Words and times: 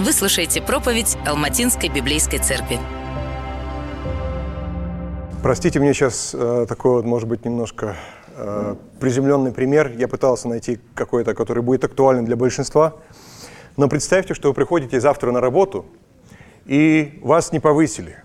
Вы 0.00 0.14
слушаете 0.14 0.62
проповедь 0.62 1.18
Алматинской 1.26 1.90
библейской 1.90 2.38
церкви. 2.38 2.78
Простите 5.42 5.78
мне 5.78 5.92
сейчас 5.92 6.30
э, 6.32 6.64
такой 6.66 6.92
вот, 6.92 7.04
может 7.04 7.28
быть, 7.28 7.44
немножко 7.44 7.96
э, 8.34 8.76
приземленный 8.98 9.52
пример. 9.52 9.92
Я 9.98 10.08
пытался 10.08 10.48
найти 10.48 10.80
какой-то, 10.94 11.34
который 11.34 11.62
будет 11.62 11.84
актуален 11.84 12.24
для 12.24 12.34
большинства. 12.34 12.96
Но 13.76 13.90
представьте, 13.90 14.32
что 14.32 14.48
вы 14.48 14.54
приходите 14.54 14.98
завтра 15.00 15.32
на 15.32 15.40
работу, 15.42 15.84
и 16.64 17.20
вас 17.20 17.52
не 17.52 17.60
повысили. 17.60 18.16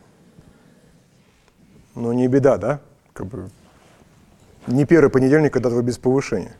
Ну, 1.93 2.13
не 2.13 2.29
беда, 2.29 2.55
да? 2.55 2.79
Как 3.11 3.25
бы 3.27 3.49
не 4.67 4.85
первый 4.85 5.09
понедельник, 5.09 5.51
когда 5.51 5.67
вы 5.67 5.83
без 5.83 5.97
повышения. 5.97 6.55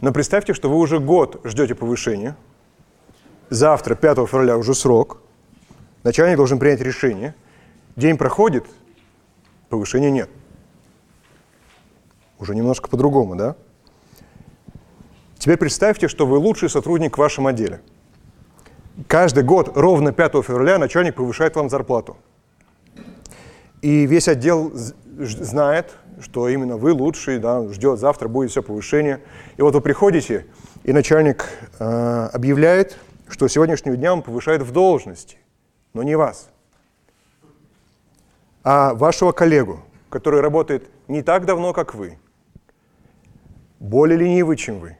Но 0.00 0.12
представьте, 0.12 0.54
что 0.54 0.70
вы 0.70 0.76
уже 0.76 0.98
год 0.98 1.42
ждете 1.44 1.74
повышения. 1.74 2.36
Завтра, 3.50 3.94
5 3.94 4.28
февраля, 4.28 4.58
уже 4.58 4.74
срок. 4.74 5.22
Начальник 6.04 6.36
должен 6.36 6.58
принять 6.58 6.80
решение. 6.80 7.34
День 7.96 8.16
проходит, 8.16 8.64
повышения 9.68 10.10
нет. 10.10 10.30
Уже 12.38 12.54
немножко 12.54 12.88
по-другому, 12.88 13.36
да? 13.36 13.56
Теперь 15.38 15.56
представьте, 15.56 16.08
что 16.08 16.26
вы 16.26 16.38
лучший 16.38 16.68
сотрудник 16.68 17.16
в 17.16 17.18
вашем 17.18 17.46
отделе. 17.46 17.80
Каждый 19.06 19.44
год 19.44 19.72
ровно 19.76 20.12
5 20.12 20.32
февраля 20.44 20.78
начальник 20.78 21.14
повышает 21.14 21.56
вам 21.56 21.70
зарплату. 21.70 22.16
И 23.80 24.06
весь 24.06 24.28
отдел 24.28 24.72
знает, 24.74 25.94
что 26.20 26.48
именно 26.48 26.76
вы 26.76 26.92
лучший, 26.92 27.38
да, 27.38 27.66
ждет, 27.68 27.98
завтра 27.98 28.28
будет 28.28 28.50
все 28.50 28.62
повышение. 28.62 29.20
И 29.56 29.62
вот 29.62 29.74
вы 29.74 29.80
приходите, 29.80 30.46
и 30.84 30.92
начальник 30.92 31.46
э, 31.78 32.28
объявляет, 32.32 32.98
что 33.28 33.48
сегодняшнего 33.48 33.96
дня 33.96 34.12
он 34.12 34.22
повышает 34.22 34.62
в 34.62 34.72
должности, 34.72 35.38
но 35.92 36.02
не 36.02 36.16
вас, 36.16 36.50
а 38.62 38.94
вашего 38.94 39.32
коллегу, 39.32 39.80
который 40.10 40.40
работает 40.40 40.88
не 41.06 41.22
так 41.22 41.46
давно, 41.46 41.72
как 41.72 41.94
вы, 41.94 42.18
более 43.78 44.18
ленивый, 44.18 44.56
чем 44.56 44.78
вы. 44.80 44.96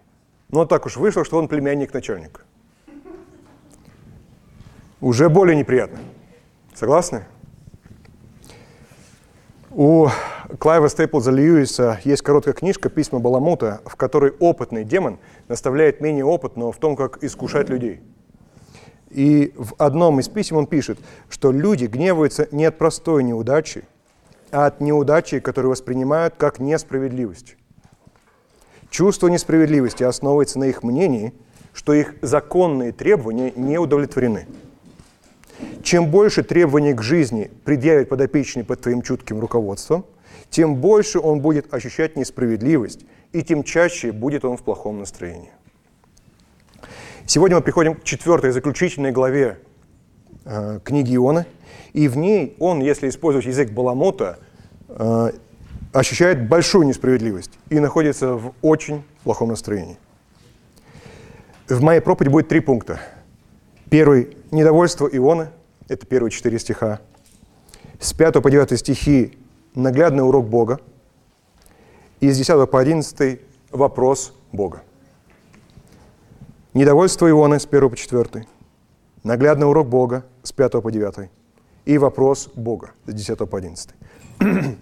Но 0.50 0.64
так 0.64 0.86
уж 0.86 0.97
вышло, 0.97 1.25
что 1.25 1.38
он 1.38 1.48
племянник 1.48 1.92
начальника. 1.92 2.42
Уже 5.00 5.28
более 5.28 5.56
неприятно. 5.56 5.98
Согласны? 6.75 7.25
У 9.70 10.08
Клайва 10.58 10.88
Стейплза 10.88 11.31
Льюиса 11.31 12.00
есть 12.05 12.22
короткая 12.22 12.55
книжка 12.55 12.88
«Письма 12.88 13.19
Баламута», 13.19 13.83
в 13.84 13.97
которой 13.97 14.33
опытный 14.38 14.83
демон 14.83 15.19
наставляет 15.47 16.00
менее 16.00 16.25
опытного 16.25 16.72
в 16.72 16.78
том, 16.78 16.97
как 16.97 17.22
искушать 17.22 17.69
людей. 17.69 18.00
И 19.11 19.53
в 19.56 19.75
одном 19.78 20.20
из 20.20 20.28
писем 20.28 20.56
он 20.56 20.67
пишет, 20.67 20.98
что 21.28 21.51
люди 21.51 21.87
гневаются 21.87 22.48
не 22.53 22.67
от 22.67 22.78
простой 22.78 23.25
неудачи, 23.25 23.84
а 24.50 24.67
от 24.67 24.81
неудачи, 24.81 25.41
которую 25.41 25.70
воспринимают 25.70 26.34
как 26.37 26.59
несправедливость. 26.59 27.56
Чувство 28.91 29.28
несправедливости 29.28 30.03
основывается 30.03 30.59
на 30.59 30.65
их 30.65 30.83
мнении, 30.83 31.34
что 31.73 31.92
их 31.92 32.15
законные 32.23 32.92
требования 32.92 33.53
не 33.55 33.78
удовлетворены. 33.78 34.47
Чем 35.83 36.11
больше 36.11 36.43
требований 36.43 36.95
к 36.95 37.03
жизни 37.03 37.50
предъявит 37.65 38.09
подопечный 38.09 38.65
под 38.65 38.81
твоим 38.81 39.03
чутким 39.03 39.41
руководством, 39.41 40.05
тем 40.50 40.77
больше 40.77 41.19
он 41.19 41.41
будет 41.41 41.72
ощущать 41.72 42.17
несправедливость, 42.17 43.05
и 43.33 43.43
тем 43.43 43.62
чаще 43.62 44.12
будет 44.12 44.45
он 44.45 44.56
в 44.56 44.62
плохом 44.62 44.98
настроении. 44.98 45.50
Сегодня 47.29 47.59
мы 47.59 47.62
приходим 47.62 47.95
к 47.95 48.05
четвертой 48.05 48.53
заключительной 48.53 49.12
главе 49.12 49.59
э, 50.47 50.81
книги 50.83 51.15
Ионы, 51.15 51.45
и 51.93 52.09
в 52.09 52.17
ней 52.17 52.57
он, 52.59 52.81
если 52.81 53.07
использовать 53.07 53.45
язык 53.45 53.71
Баламота, 53.71 54.39
э, 54.89 55.33
ощущает 55.93 56.49
большую 56.49 56.87
несправедливость 56.87 57.50
и 57.69 57.81
находится 57.81 58.33
в 58.33 58.55
очень 58.62 59.05
плохом 59.25 59.50
настроении. 59.50 59.99
В 61.69 61.83
моей 61.83 62.00
проповеди 62.00 62.33
будет 62.33 62.49
три 62.49 62.61
пункта. 62.61 62.99
Первый– 63.91 64.34
недовольство 64.50 65.06
Ионы, 65.06 65.50
это 65.87 66.06
первые 66.06 66.31
четыре 66.31 66.59
стиха. 66.59 66.99
С 68.00 68.15
5 68.15 68.41
по 68.43 68.50
9 68.50 68.78
стихи– 68.78 69.37
наглядный 69.75 70.27
урок 70.27 70.49
Бога. 70.49 70.81
И 72.21 72.31
с 72.31 72.38
10 72.38 72.71
по 72.71 72.81
11– 72.81 73.38
вопрос 73.71 74.33
Бога. 74.50 74.83
Недовольство 76.75 77.31
Ионы 77.31 77.59
с 77.59 77.67
1 77.67 77.89
по 77.89 77.97
4. 77.97 78.47
Наглядный 79.25 79.67
урок 79.67 79.89
Бога 79.89 80.27
с 80.43 80.53
5 80.53 80.83
по 80.83 80.93
9. 80.93 81.31
И 81.87 81.97
вопрос 81.97 82.51
Бога 82.55 82.91
с 83.06 83.15
10 83.15 83.39
по 83.49 83.56
11. 83.56 83.91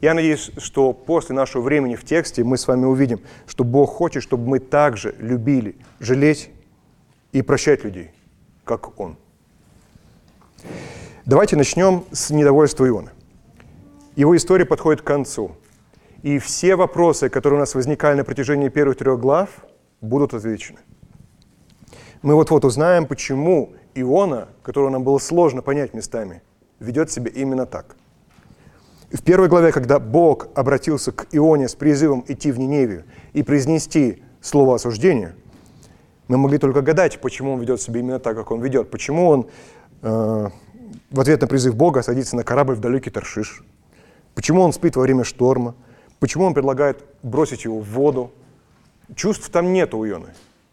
Я 0.00 0.14
надеюсь, 0.14 0.52
что 0.58 0.92
после 0.92 1.34
нашего 1.34 1.62
времени 1.62 1.96
в 1.96 2.04
тексте 2.04 2.44
мы 2.44 2.56
с 2.56 2.68
вами 2.68 2.84
увидим, 2.84 3.20
что 3.48 3.64
Бог 3.64 3.90
хочет, 3.90 4.22
чтобы 4.22 4.48
мы 4.48 4.60
также 4.60 5.16
любили, 5.18 5.74
жалеть 5.98 6.50
и 7.32 7.42
прощать 7.42 7.82
людей, 7.82 8.12
как 8.64 9.00
Он. 9.00 9.16
Давайте 11.26 11.56
начнем 11.56 12.04
с 12.12 12.30
недовольства 12.30 12.86
Иона. 12.86 13.10
Его 14.14 14.36
история 14.36 14.66
подходит 14.66 15.02
к 15.02 15.04
концу. 15.04 15.56
И 16.22 16.38
все 16.38 16.76
вопросы, 16.76 17.28
которые 17.28 17.56
у 17.56 17.60
нас 17.60 17.74
возникали 17.74 18.18
на 18.18 18.24
протяжении 18.24 18.68
первых 18.68 18.98
трех 18.98 19.18
глав, 19.18 19.50
будут 20.00 20.32
отвечены. 20.32 20.78
Мы 22.24 22.36
вот-вот 22.36 22.64
узнаем, 22.64 23.04
почему 23.04 23.74
Иона, 23.94 24.48
которого 24.62 24.88
нам 24.88 25.04
было 25.04 25.18
сложно 25.18 25.60
понять 25.60 25.92
местами, 25.92 26.40
ведет 26.80 27.10
себя 27.10 27.30
именно 27.30 27.66
так. 27.66 27.96
В 29.12 29.22
первой 29.22 29.48
главе, 29.48 29.72
когда 29.72 29.98
Бог 29.98 30.48
обратился 30.54 31.12
к 31.12 31.26
Ионе 31.32 31.68
с 31.68 31.74
призывом 31.74 32.24
идти 32.26 32.50
в 32.50 32.58
Ниневию 32.58 33.04
и 33.34 33.42
произнести 33.42 34.22
слово 34.40 34.76
осуждения, 34.76 35.34
мы 36.26 36.38
могли 36.38 36.56
только 36.56 36.80
гадать, 36.80 37.20
почему 37.20 37.52
он 37.52 37.60
ведет 37.60 37.82
себя 37.82 38.00
именно 38.00 38.18
так, 38.18 38.34
как 38.34 38.52
он 38.52 38.62
ведет, 38.62 38.90
почему 38.90 39.28
он 39.28 39.50
э, 40.00 40.48
в 41.10 41.20
ответ 41.20 41.42
на 41.42 41.46
призыв 41.46 41.76
Бога 41.76 42.00
садится 42.00 42.36
на 42.36 42.42
корабль 42.42 42.76
в 42.76 42.80
далекий 42.80 43.10
Таршиш? 43.10 43.62
Почему 44.34 44.62
он 44.62 44.72
спит 44.72 44.96
во 44.96 45.02
время 45.02 45.24
шторма? 45.24 45.74
Почему 46.20 46.46
он 46.46 46.54
предлагает 46.54 47.04
бросить 47.22 47.66
его 47.66 47.80
в 47.80 47.90
воду? 47.90 48.32
Чувств 49.14 49.50
там 49.50 49.74
нет 49.74 49.92
у 49.92 50.08
Ионы. 50.08 50.28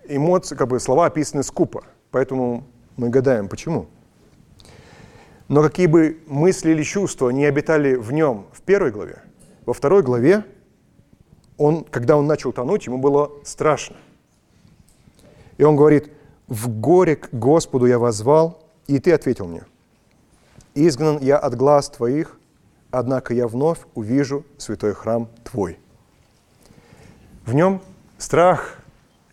Эмоции, 0.07 0.56
как 0.56 0.67
бы 0.67 0.79
слова 0.79 1.06
описаны 1.06 1.44
скупо. 1.44 1.84
Поэтому 2.12 2.66
мы 2.97 3.09
гадаем, 3.09 3.47
почему. 3.47 3.88
Но 5.47 5.62
какие 5.62 5.88
бы 5.88 6.19
мысли 6.28 6.72
или 6.72 6.84
чувства 6.84 7.29
не 7.29 7.45
обитали 7.45 7.95
в 7.95 8.12
нем 8.12 8.45
в 8.53 8.62
первой 8.62 8.91
главе, 8.91 9.22
во 9.66 9.73
второй 9.73 10.01
главе, 10.01 10.45
он, 11.57 11.84
когда 11.84 12.17
он 12.17 12.25
начал 12.25 12.51
тонуть, 12.51 12.85
ему 12.88 12.97
было 12.97 13.31
страшно. 13.44 13.97
И 15.57 15.63
он 15.63 15.75
говорит, 15.75 16.12
«В 16.47 16.69
горе 16.69 17.16
к 17.16 17.29
Господу 17.33 17.85
я 17.85 18.00
возвал, 18.00 18.63
и 18.88 19.00
ты 19.00 19.12
ответил 19.12 19.47
мне. 19.47 19.63
Изгнан 20.73 21.19
я 21.19 21.38
от 21.38 21.56
глаз 21.56 21.89
твоих, 21.89 22.39
однако 22.91 23.33
я 23.33 23.47
вновь 23.47 23.79
увижу 23.94 24.45
святой 24.57 24.94
храм 24.94 25.29
твой. 25.44 25.78
В 27.45 27.53
нем 27.53 27.81
страх 28.18 28.81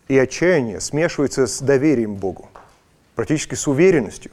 и 0.09 0.17
отчаяние 0.17 0.81
смешиваются 0.81 1.47
с 1.47 1.61
доверием 1.61 2.15
Богу, 2.15 2.49
практически 3.15 3.53
с 3.55 3.67
уверенностью, 3.67 4.31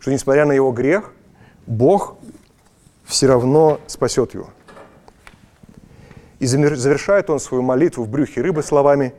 что 0.00 0.10
несмотря 0.10 0.44
на 0.44 0.52
его 0.52 0.72
грех, 0.72 1.12
Бог 1.66 2.16
все 3.04 3.28
равно 3.28 3.80
спасет 3.86 4.34
его. 4.34 4.50
И 6.40 6.46
завершает 6.46 7.30
он 7.30 7.38
свою 7.38 7.62
молитву 7.62 8.04
в 8.04 8.10
брюхе 8.10 8.42
рыбы 8.42 8.62
словами 8.62 9.14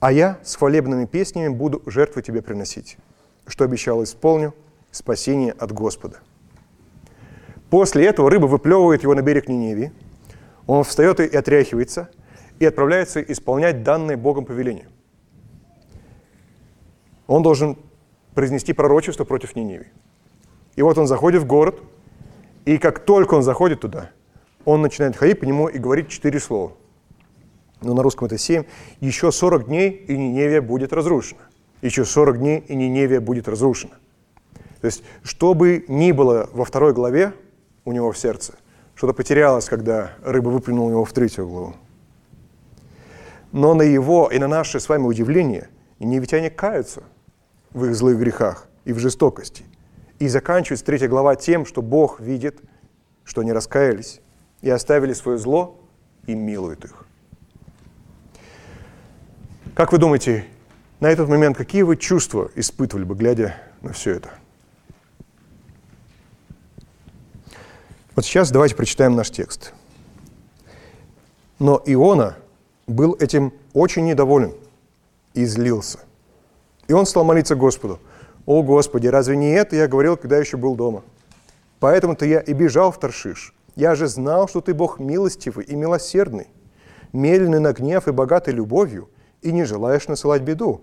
«А 0.00 0.12
я 0.12 0.38
с 0.42 0.56
хвалебными 0.56 1.06
песнями 1.06 1.48
буду 1.48 1.80
жертвы 1.86 2.22
тебе 2.22 2.42
приносить, 2.42 2.98
что 3.46 3.64
обещал 3.64 4.02
исполню, 4.02 4.52
спасение 4.90 5.52
от 5.52 5.72
Господа». 5.72 6.18
После 7.70 8.04
этого 8.04 8.28
рыба 8.28 8.46
выплевывает 8.46 9.04
его 9.04 9.14
на 9.14 9.22
берег 9.22 9.48
Ниневии. 9.48 9.92
Он 10.66 10.82
встает 10.82 11.20
и 11.20 11.36
отряхивается, 11.36 12.10
и 12.58 12.66
отправляется 12.66 13.22
исполнять 13.22 13.84
данное 13.84 14.16
Богом 14.16 14.44
повеление. 14.44 14.88
Он 17.30 17.44
должен 17.44 17.76
произнести 18.34 18.72
пророчество 18.72 19.22
против 19.22 19.54
Ниневии. 19.54 19.92
И 20.74 20.82
вот 20.82 20.98
он 20.98 21.06
заходит 21.06 21.42
в 21.42 21.46
город, 21.46 21.80
и 22.64 22.76
как 22.76 23.04
только 23.04 23.34
он 23.34 23.44
заходит 23.44 23.82
туда, 23.82 24.10
он 24.64 24.82
начинает 24.82 25.14
ходить 25.14 25.38
по 25.38 25.44
нему 25.44 25.68
и 25.68 25.78
говорить 25.78 26.08
четыре 26.08 26.40
слова. 26.40 26.72
Ну, 27.82 27.94
на 27.94 28.02
русском 28.02 28.26
это 28.26 28.36
семь. 28.36 28.64
Еще 28.98 29.30
40 29.30 29.66
дней, 29.66 29.90
и 29.90 30.16
Ниневия 30.16 30.60
будет 30.60 30.92
разрушена. 30.92 31.42
Еще 31.82 32.04
40 32.04 32.38
дней, 32.38 32.64
и 32.66 32.74
Ниневия 32.74 33.20
будет 33.20 33.46
разрушена. 33.46 33.94
То 34.80 34.86
есть, 34.86 35.04
что 35.22 35.54
бы 35.54 35.84
ни 35.86 36.10
было 36.10 36.50
во 36.52 36.64
второй 36.64 36.92
главе, 36.92 37.32
у 37.84 37.92
него 37.92 38.10
в 38.10 38.18
сердце. 38.18 38.54
Что-то 38.96 39.12
потерялось, 39.12 39.66
когда 39.66 40.14
рыба 40.24 40.48
выплюнула 40.48 40.90
его 40.90 41.04
в 41.04 41.12
третью 41.12 41.46
главу. 41.46 41.76
Но 43.52 43.74
на 43.74 43.82
его 43.82 44.28
и 44.32 44.38
на 44.40 44.48
наше 44.48 44.80
с 44.80 44.88
вами 44.88 45.04
удивление, 45.04 45.68
ниневитяне 46.00 46.50
каются 46.50 47.04
в 47.72 47.84
их 47.84 47.94
злых 47.94 48.18
грехах 48.18 48.66
и 48.84 48.92
в 48.92 48.98
жестокости. 48.98 49.64
И 50.18 50.28
заканчивается 50.28 50.84
третья 50.84 51.08
глава 51.08 51.36
тем, 51.36 51.64
что 51.64 51.82
Бог 51.82 52.20
видит, 52.20 52.60
что 53.24 53.40
они 53.40 53.52
раскаялись 53.52 54.20
и 54.60 54.70
оставили 54.70 55.12
свое 55.12 55.38
зло 55.38 55.80
и 56.26 56.34
милует 56.34 56.84
их. 56.84 57.06
Как 59.74 59.92
вы 59.92 59.98
думаете, 59.98 60.46
на 60.98 61.08
этот 61.08 61.28
момент 61.28 61.56
какие 61.56 61.82
вы 61.82 61.96
чувства 61.96 62.50
испытывали 62.54 63.04
бы, 63.04 63.14
глядя 63.14 63.56
на 63.80 63.92
все 63.92 64.12
это? 64.12 64.30
Вот 68.14 68.24
сейчас 68.24 68.50
давайте 68.50 68.76
прочитаем 68.76 69.14
наш 69.16 69.30
текст. 69.30 69.72
Но 71.58 71.82
Иона 71.86 72.36
был 72.86 73.16
этим 73.18 73.54
очень 73.72 74.04
недоволен 74.04 74.52
и 75.32 75.44
злился. 75.44 76.00
И 76.90 76.92
он 76.92 77.06
стал 77.06 77.22
молиться 77.22 77.54
Господу. 77.54 78.00
«О 78.46 78.64
Господи, 78.64 79.06
разве 79.06 79.36
не 79.36 79.52
это 79.52 79.76
я 79.76 79.86
говорил, 79.86 80.16
когда 80.16 80.38
еще 80.38 80.56
был 80.56 80.74
дома? 80.74 81.04
Поэтому-то 81.78 82.26
я 82.26 82.40
и 82.40 82.52
бежал 82.52 82.90
в 82.90 82.98
Таршиш. 82.98 83.54
Я 83.76 83.94
же 83.94 84.08
знал, 84.08 84.48
что 84.48 84.60
ты 84.60 84.74
Бог 84.74 84.98
милостивый 84.98 85.64
и 85.64 85.76
милосердный, 85.76 86.48
медленный 87.12 87.60
на 87.60 87.72
гнев 87.72 88.08
и 88.08 88.10
богатый 88.10 88.52
любовью, 88.52 89.08
и 89.40 89.52
не 89.52 89.62
желаешь 89.62 90.08
насылать 90.08 90.42
беду. 90.42 90.80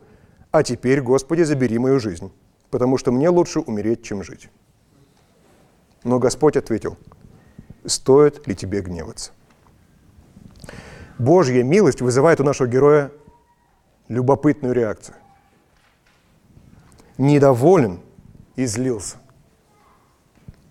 А 0.52 0.64
теперь, 0.64 1.02
Господи, 1.02 1.42
забери 1.42 1.78
мою 1.78 2.00
жизнь, 2.00 2.32
потому 2.70 2.98
что 2.98 3.12
мне 3.12 3.28
лучше 3.28 3.60
умереть, 3.60 4.02
чем 4.02 4.24
жить». 4.24 4.50
Но 6.06 6.20
Господь 6.20 6.56
ответил, 6.56 6.96
«Стоит 7.84 8.48
ли 8.48 8.56
тебе 8.56 8.80
гневаться?» 8.80 9.32
Божья 11.20 11.64
милость 11.64 12.00
вызывает 12.00 12.40
у 12.40 12.46
нашего 12.46 12.68
героя 12.68 13.12
любопытную 14.08 14.74
реакцию. 14.74 15.18
Недоволен 17.18 18.00
и 18.56 18.66
злился. 18.66 19.18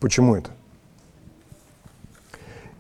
Почему 0.01 0.37
это? 0.37 0.51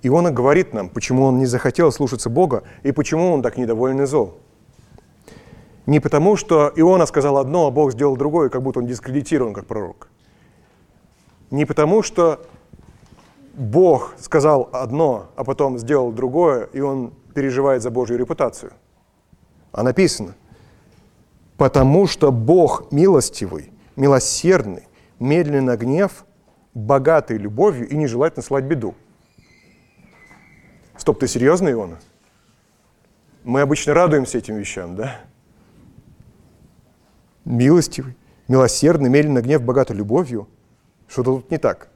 Иона 0.02 0.30
говорит 0.30 0.72
нам, 0.72 0.88
почему 0.88 1.24
он 1.24 1.38
не 1.38 1.46
захотел 1.46 1.90
слушаться 1.90 2.30
Бога 2.30 2.62
и 2.84 2.92
почему 2.92 3.32
он 3.32 3.42
так 3.42 3.56
недоволен 3.56 4.00
и 4.02 4.06
зол. 4.06 4.38
Не 5.86 6.00
потому, 6.00 6.36
что 6.36 6.72
Иона 6.76 7.06
сказал 7.06 7.38
одно, 7.38 7.66
а 7.66 7.70
Бог 7.70 7.92
сделал 7.92 8.16
другое, 8.16 8.48
как 8.48 8.62
будто 8.62 8.80
он 8.80 8.86
дискредитирован 8.86 9.54
как 9.54 9.66
пророк. 9.66 10.08
Не 11.50 11.64
потому, 11.64 12.02
что 12.02 12.44
Бог 13.54 14.14
сказал 14.18 14.68
одно, 14.72 15.26
а 15.36 15.44
потом 15.44 15.78
сделал 15.78 16.12
другое, 16.12 16.68
и 16.72 16.80
он 16.80 17.12
переживает 17.34 17.82
за 17.82 17.90
Божью 17.90 18.18
репутацию. 18.18 18.72
А 19.72 19.82
написано, 19.82 20.34
потому 21.56 22.06
что 22.06 22.32
Бог 22.32 22.90
милостивый, 22.92 23.72
милосердный, 23.96 24.86
медленный 25.18 25.60
на 25.60 25.76
гнев, 25.76 26.24
богатый 26.74 27.38
любовью 27.38 27.88
и 27.88 27.96
не 27.96 28.06
желает 28.06 28.36
наслать 28.36 28.64
беду. 28.64 28.94
Стоп, 30.96 31.20
ты 31.20 31.28
серьезно, 31.28 31.70
Иона? 31.70 31.98
Мы 33.44 33.60
обычно 33.60 33.94
радуемся 33.94 34.38
этим 34.38 34.56
вещам, 34.56 34.96
да? 34.96 35.20
Милостивый, 37.44 38.16
милосердный, 38.48 39.08
медленный 39.08 39.42
гнев, 39.42 39.62
богатый 39.62 39.96
любовью. 39.96 40.48
Что-то 41.08 41.36
тут 41.36 41.50
не 41.50 41.58
так. 41.58 41.88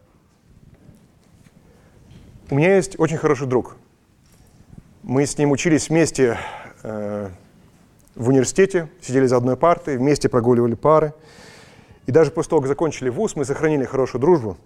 У 2.51 2.55
меня 2.55 2.77
есть 2.77 2.99
очень 2.99 3.17
хороший 3.17 3.47
друг– 3.47 3.77
мы 5.03 5.25
с 5.25 5.39
ним 5.39 5.51
учились 5.51 5.89
вместе 5.89 6.39
э, 6.83 7.31
в 8.15 8.29
университете, 8.29 8.89
сидели 9.01 9.27
за 9.27 9.37
одной 9.37 9.57
партой, 9.57 9.97
вместе 9.97 10.29
прогуливали 10.29 10.75
пары. 10.75 11.15
И 12.07 12.13
даже 12.13 12.31
после 12.31 12.51
того, 12.51 12.63
как 12.63 12.69
закончили 12.69 13.09
вуз, 13.09 13.37
мы 13.37 13.45
сохранили 13.45 13.85
хорошую 13.85 14.21
дружбу 14.21 14.57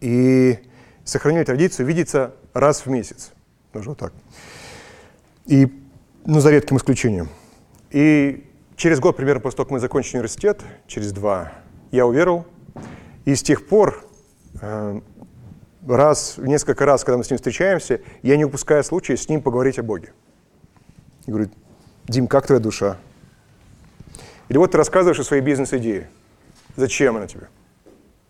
и 0.00 0.58
сохранили 1.04 1.44
традицию 1.44 1.86
видеться 1.86 2.34
раз 2.52 2.86
в 2.86 2.90
месяц. 2.90 3.32
Даже 3.72 3.90
вот 3.90 3.98
так. 3.98 4.12
И, 5.46 5.72
ну, 6.24 6.40
за 6.40 6.50
редким 6.50 6.76
исключением. 6.76 7.28
И 7.90 8.46
через 8.76 9.00
год, 9.00 9.16
примерно 9.16 9.40
после 9.40 9.58
того, 9.58 9.66
как 9.66 9.72
мы 9.72 9.80
закончили 9.80 10.16
университет, 10.16 10.62
через 10.86 11.12
два, 11.12 11.52
я 11.90 12.06
уверовал. 12.06 12.46
И 13.24 13.34
с 13.34 13.42
тех 13.42 13.66
пор 13.66 14.04
э, 14.60 15.00
раз, 15.86 16.36
несколько 16.38 16.84
раз, 16.84 17.04
когда 17.04 17.18
мы 17.18 17.24
с 17.24 17.30
ним 17.30 17.36
встречаемся, 17.36 18.00
я 18.22 18.36
не 18.36 18.44
упускаю 18.44 18.82
случая 18.84 19.16
с 19.16 19.28
ним 19.28 19.42
поговорить 19.42 19.78
о 19.78 19.82
Боге. 19.82 20.12
И 21.26 21.30
говорит, 21.30 21.52
Дим, 22.10 22.26
как 22.26 22.46
твоя 22.46 22.60
душа? 22.60 22.98
Или 24.48 24.58
вот 24.58 24.72
ты 24.72 24.78
рассказываешь 24.78 25.18
о 25.20 25.24
своей 25.24 25.42
бизнес-идее. 25.42 26.10
Зачем 26.76 27.16
она 27.16 27.26
тебе? 27.26 27.48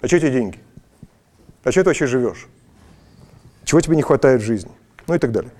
А 0.00 0.06
что 0.06 0.21
тебе 0.21 0.31
деньги? 0.31 0.59
А 1.65 1.73
что 1.73 1.82
ты 1.82 1.91
вообще 1.91 2.06
живешь? 2.06 2.47
Чего 3.65 3.81
тебе 3.81 3.97
не 3.97 4.03
хватает 4.03 4.43
в 4.43 4.44
жизни? 4.44 4.71
Ну 5.06 5.15
и 5.15 5.19
так 5.19 5.32
далее. 5.32 5.50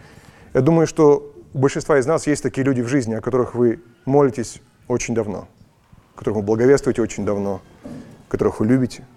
Я 0.55 0.61
думаю, 0.61 0.87
что 0.87 1.35
у 1.53 1.59
большинства 1.59 1.99
из 1.99 2.07
нас 2.07 2.27
есть 2.27 2.43
такие 2.43 2.65
люди 2.65 2.83
в 2.83 2.89
жизни, 2.89 3.15
о 3.15 3.21
которых 3.21 3.55
вы 3.55 3.81
молитесь 4.05 4.61
очень 4.87 5.15
давно, 5.15 5.49
которых 6.15 6.37
вы 6.37 6.43
благовествуете 6.43 7.03
очень 7.03 7.25
давно, 7.25 7.61
которых 8.29 8.61
вы 8.61 8.67
любите– 8.67 9.05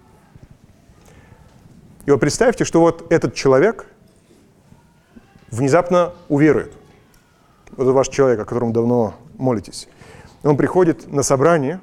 и 2.06 2.10
вот 2.10 2.20
представьте, 2.20 2.64
что 2.64 2.80
вот 2.80 3.10
этот 3.10 3.34
человек 3.34 3.86
внезапно 5.50 6.12
уверует. 6.28 6.72
Вот 7.76 7.86
ваш 7.92 8.08
человек, 8.08 8.40
о 8.40 8.44
котором 8.44 8.72
давно 8.72 9.14
молитесь. 9.36 9.88
Он 10.42 10.56
приходит 10.56 11.10
на 11.10 11.22
собрание, 11.22 11.80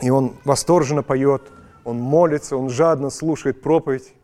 и 0.00 0.10
он 0.10 0.36
восторженно 0.44 1.02
поет, 1.02 1.42
он 1.84 1.98
молится, 1.98 2.56
он 2.56 2.70
жадно 2.70 3.10
слушает 3.10 3.62
проповедь. 3.62 4.14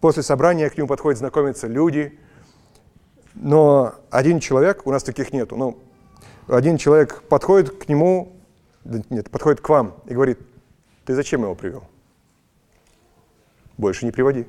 После 0.00 0.22
собрания 0.22 0.68
к 0.70 0.76
нему 0.76 0.88
подходят 0.88 1.18
знакомиться 1.18 1.66
люди, 1.66 2.18
но 3.34 3.94
один 4.10 4.40
человек, 4.40 4.86
у 4.86 4.90
нас 4.90 5.02
таких 5.02 5.32
нету, 5.32 5.56
но 5.56 5.78
один 6.48 6.76
человек 6.76 7.22
подходит 7.28 7.70
к 7.70 7.88
нему, 7.88 8.32
нет, 8.84 9.30
подходит 9.30 9.60
к 9.60 9.68
вам 9.68 9.94
и 10.06 10.14
говорит, 10.14 10.38
ты 11.04 11.14
зачем 11.14 11.42
его 11.42 11.54
привел? 11.54 11.84
больше 13.76 14.04
не 14.04 14.12
приводи. 14.12 14.46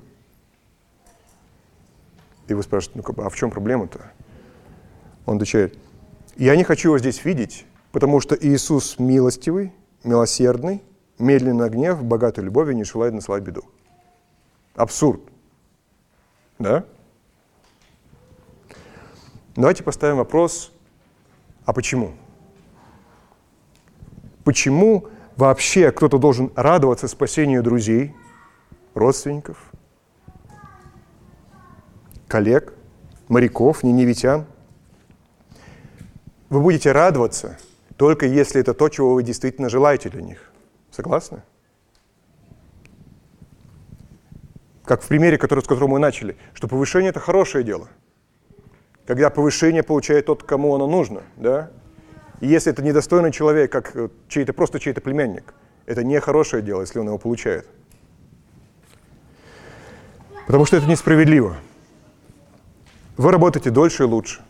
И 2.48 2.54
вы 2.54 2.62
спрашиваете, 2.64 3.04
ну 3.06 3.24
а 3.24 3.30
в 3.30 3.36
чем 3.36 3.50
проблема-то? 3.50 4.12
Он 5.26 5.38
отвечает, 5.38 5.78
я 6.36 6.56
не 6.56 6.64
хочу 6.64 6.90
его 6.90 7.00
здесь 7.00 7.24
видеть, 7.26 7.66
потому 7.92 8.20
что 8.20 8.36
Иисус 8.36 9.00
милостивый, 9.00 9.74
милосердный, 10.04 10.84
медленный 11.18 11.70
гнев, 11.70 12.04
богатый 12.04 12.44
любовью, 12.44 12.76
не 12.76 12.84
желает 12.84 13.14
наслать 13.14 13.44
беду. 13.44 13.64
Абсурд. 14.76 15.22
Да? 16.60 16.86
Давайте 19.56 19.84
поставим 19.84 20.18
вопрос, 20.18 20.72
а 21.66 21.74
почему? 21.74 22.14
Почему 24.44 25.08
вообще 25.38 25.92
кто-то 25.92 26.18
должен 26.18 26.52
радоваться 26.56 27.08
спасению 27.08 27.64
друзей– 27.64 28.16
родственников, 28.96 29.72
коллег, 32.28 32.74
моряков, 33.28 33.84
ниневитян. 33.84 34.46
Вы 36.50 36.62
будете 36.62 36.92
радоваться 36.92 37.58
только 37.98 38.26
если 38.26 38.62
это 38.62 38.74
то, 38.74 38.90
чего 38.90 39.14
вы 39.14 39.24
действительно 39.24 39.70
желаете 39.70 40.10
для 40.10 40.22
них. 40.22 40.52
Согласны? 40.92 41.42
Как 44.84 45.02
в 45.02 45.08
примере, 45.08 45.38
который, 45.38 45.62
с 45.62 45.68
которого 45.68 45.90
мы 45.90 46.00
начали, 46.00 46.38
что 46.54 46.68
повышение– 46.68 47.10
это 47.12 47.20
хорошее 47.20 47.64
дело. 47.64 47.88
Когда 49.08 49.30
повышение 49.30 49.82
получает 49.82 50.28
тот, 50.28 50.44
кому 50.44 50.76
оно 50.76 50.88
нужно, 50.88 51.24
да? 51.38 51.72
И 52.42 52.48
если 52.48 52.72
это 52.72 52.84
недостойный 52.84 53.32
человек, 53.32 53.72
как 53.72 53.96
чей-то, 54.28 54.54
просто 54.54 54.80
чей-то 54.80 55.02
племянник, 55.02 55.54
это 55.86 56.04
не 56.04 56.20
хорошее 56.20 56.62
дело, 56.62 56.82
если 56.82 57.00
он 57.00 57.08
его 57.08 57.18
получает. 57.18 57.68
Потому 60.46 60.66
что 60.66 60.78
это 60.78 60.86
несправедливо. 60.86 61.58
Вы 63.18 63.32
работаете 63.32 63.72
дольше 63.72 64.04
и 64.04 64.06
лучше. 64.06 64.42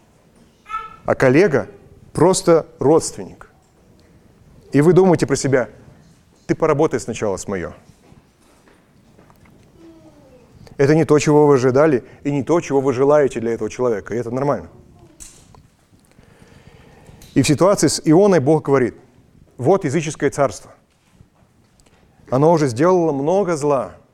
А 1.05 1.15
коллега 1.15 1.67
просто 2.15 2.65
родственник. 2.79 3.51
И 4.71 4.81
вы 4.81 4.93
думаете 4.93 5.27
про 5.27 5.35
себя, 5.35 5.69
ты 6.47 6.55
поработай 6.55 6.99
сначала 6.99 7.37
с 7.37 7.47
мое. 7.47 7.75
Это 10.77 10.95
не 10.95 11.05
то, 11.05 11.19
чего 11.19 11.45
вы 11.45 11.53
ожидали, 11.53 12.03
и 12.23 12.31
не 12.31 12.43
то, 12.43 12.59
чего 12.59 12.81
вы 12.81 12.91
желаете 12.91 13.39
для 13.39 13.53
этого 13.53 13.69
человека. 13.69 14.15
И 14.15 14.17
это 14.17 14.31
нормально. 14.31 14.69
И 17.35 17.43
в 17.43 17.47
ситуации 17.47 17.87
с 17.87 18.01
Ионой 18.03 18.39
Бог 18.39 18.65
говорит, 18.65 18.95
вот 19.57 19.85
языческое 19.85 20.31
царство. 20.31 20.71
Оно 22.31 22.51
уже 22.51 22.67
сделало 22.67 23.11
много 23.11 23.55
зла– 23.55 23.95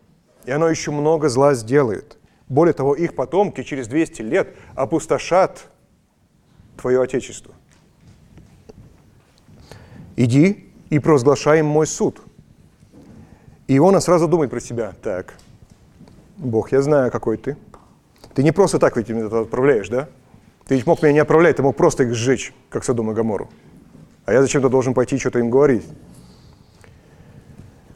и 0.46 0.52
оно 0.52 0.70
еще 0.70 0.92
много 0.92 1.30
зла 1.30 1.54
сделает. 1.54 2.18
Более 2.50 2.74
того, 2.74 2.96
их 2.96 3.16
потомки 3.16 3.64
через 3.64 3.88
200 3.88 4.22
лет 4.24 4.56
опустошат 4.76 5.68
твое 6.78 7.02
Отечество. 7.02 7.54
Иди 10.24 10.72
и 10.92 11.00
провозглашай 11.00 11.60
им 11.60 11.66
мой 11.66 11.88
суд. 11.88 12.22
И 13.66 13.76
Иона 13.76 14.00
сразу 14.00 14.28
думает 14.28 14.52
про 14.52 14.60
себя, 14.60 14.94
так, 15.02 15.34
Бог, 16.38 16.72
я 16.72 16.84
знаю, 16.84 17.10
какой 17.10 17.38
ты. 17.38 17.58
Ты 18.36 18.44
не 18.44 18.52
просто 18.52 18.78
так 18.78 18.96
ведь 18.96 19.10
меня 19.10 19.26
отправляешь, 19.26 19.90
да? 19.90 20.10
Ты 20.68 20.76
ведь 20.76 20.86
мог 20.86 21.02
меня 21.02 21.14
не 21.14 21.20
отправлять, 21.20 21.56
ты 21.56 21.64
мог 21.64 21.76
просто 21.76 22.04
их 22.04 22.14
сжечь, 22.14 22.54
как 22.70 22.84
Содом 22.84 23.10
и 23.10 23.16
Гамору. 23.16 23.50
А 24.26 24.34
я 24.34 24.44
зачем-то 24.44 24.70
должен 24.70 24.94
пойти 24.94 25.18
что-то 25.18 25.40
им 25.40 25.50
говорить. 25.50 25.88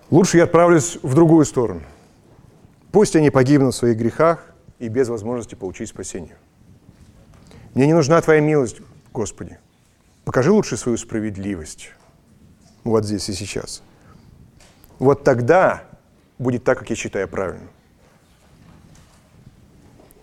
Лучше 0.09 0.37
я 0.37 0.45
отправлюсь 0.45 0.97
в 1.03 1.13
другую 1.13 1.45
сторону. 1.45 1.83
Пусть 2.91 3.15
они 3.15 3.29
погибнут 3.29 3.75
в 3.75 3.77
своих 3.77 3.97
грехах 3.97 4.51
и 4.79 4.87
без 4.87 5.09
возможности 5.09 5.53
получить 5.53 5.89
спасение. 5.89 6.37
Мне 7.75 7.85
не 7.85 7.93
нужна 7.93 8.19
Твоя 8.19 8.41
милость, 8.41 8.77
Господи. 9.13 9.59
Покажи 10.23 10.51
лучше 10.51 10.75
свою 10.75 10.97
справедливость. 10.97 11.91
Вот 12.85 13.03
здесь 13.03 13.27
и 13.27 13.33
сейчас. 13.33 13.83
Вот 14.99 15.23
тогда 15.25 15.83
будет 16.37 16.63
так, 16.63 16.79
как 16.79 16.89
я 16.89 16.95
считаю 16.95 17.27
правильным. 17.27 17.67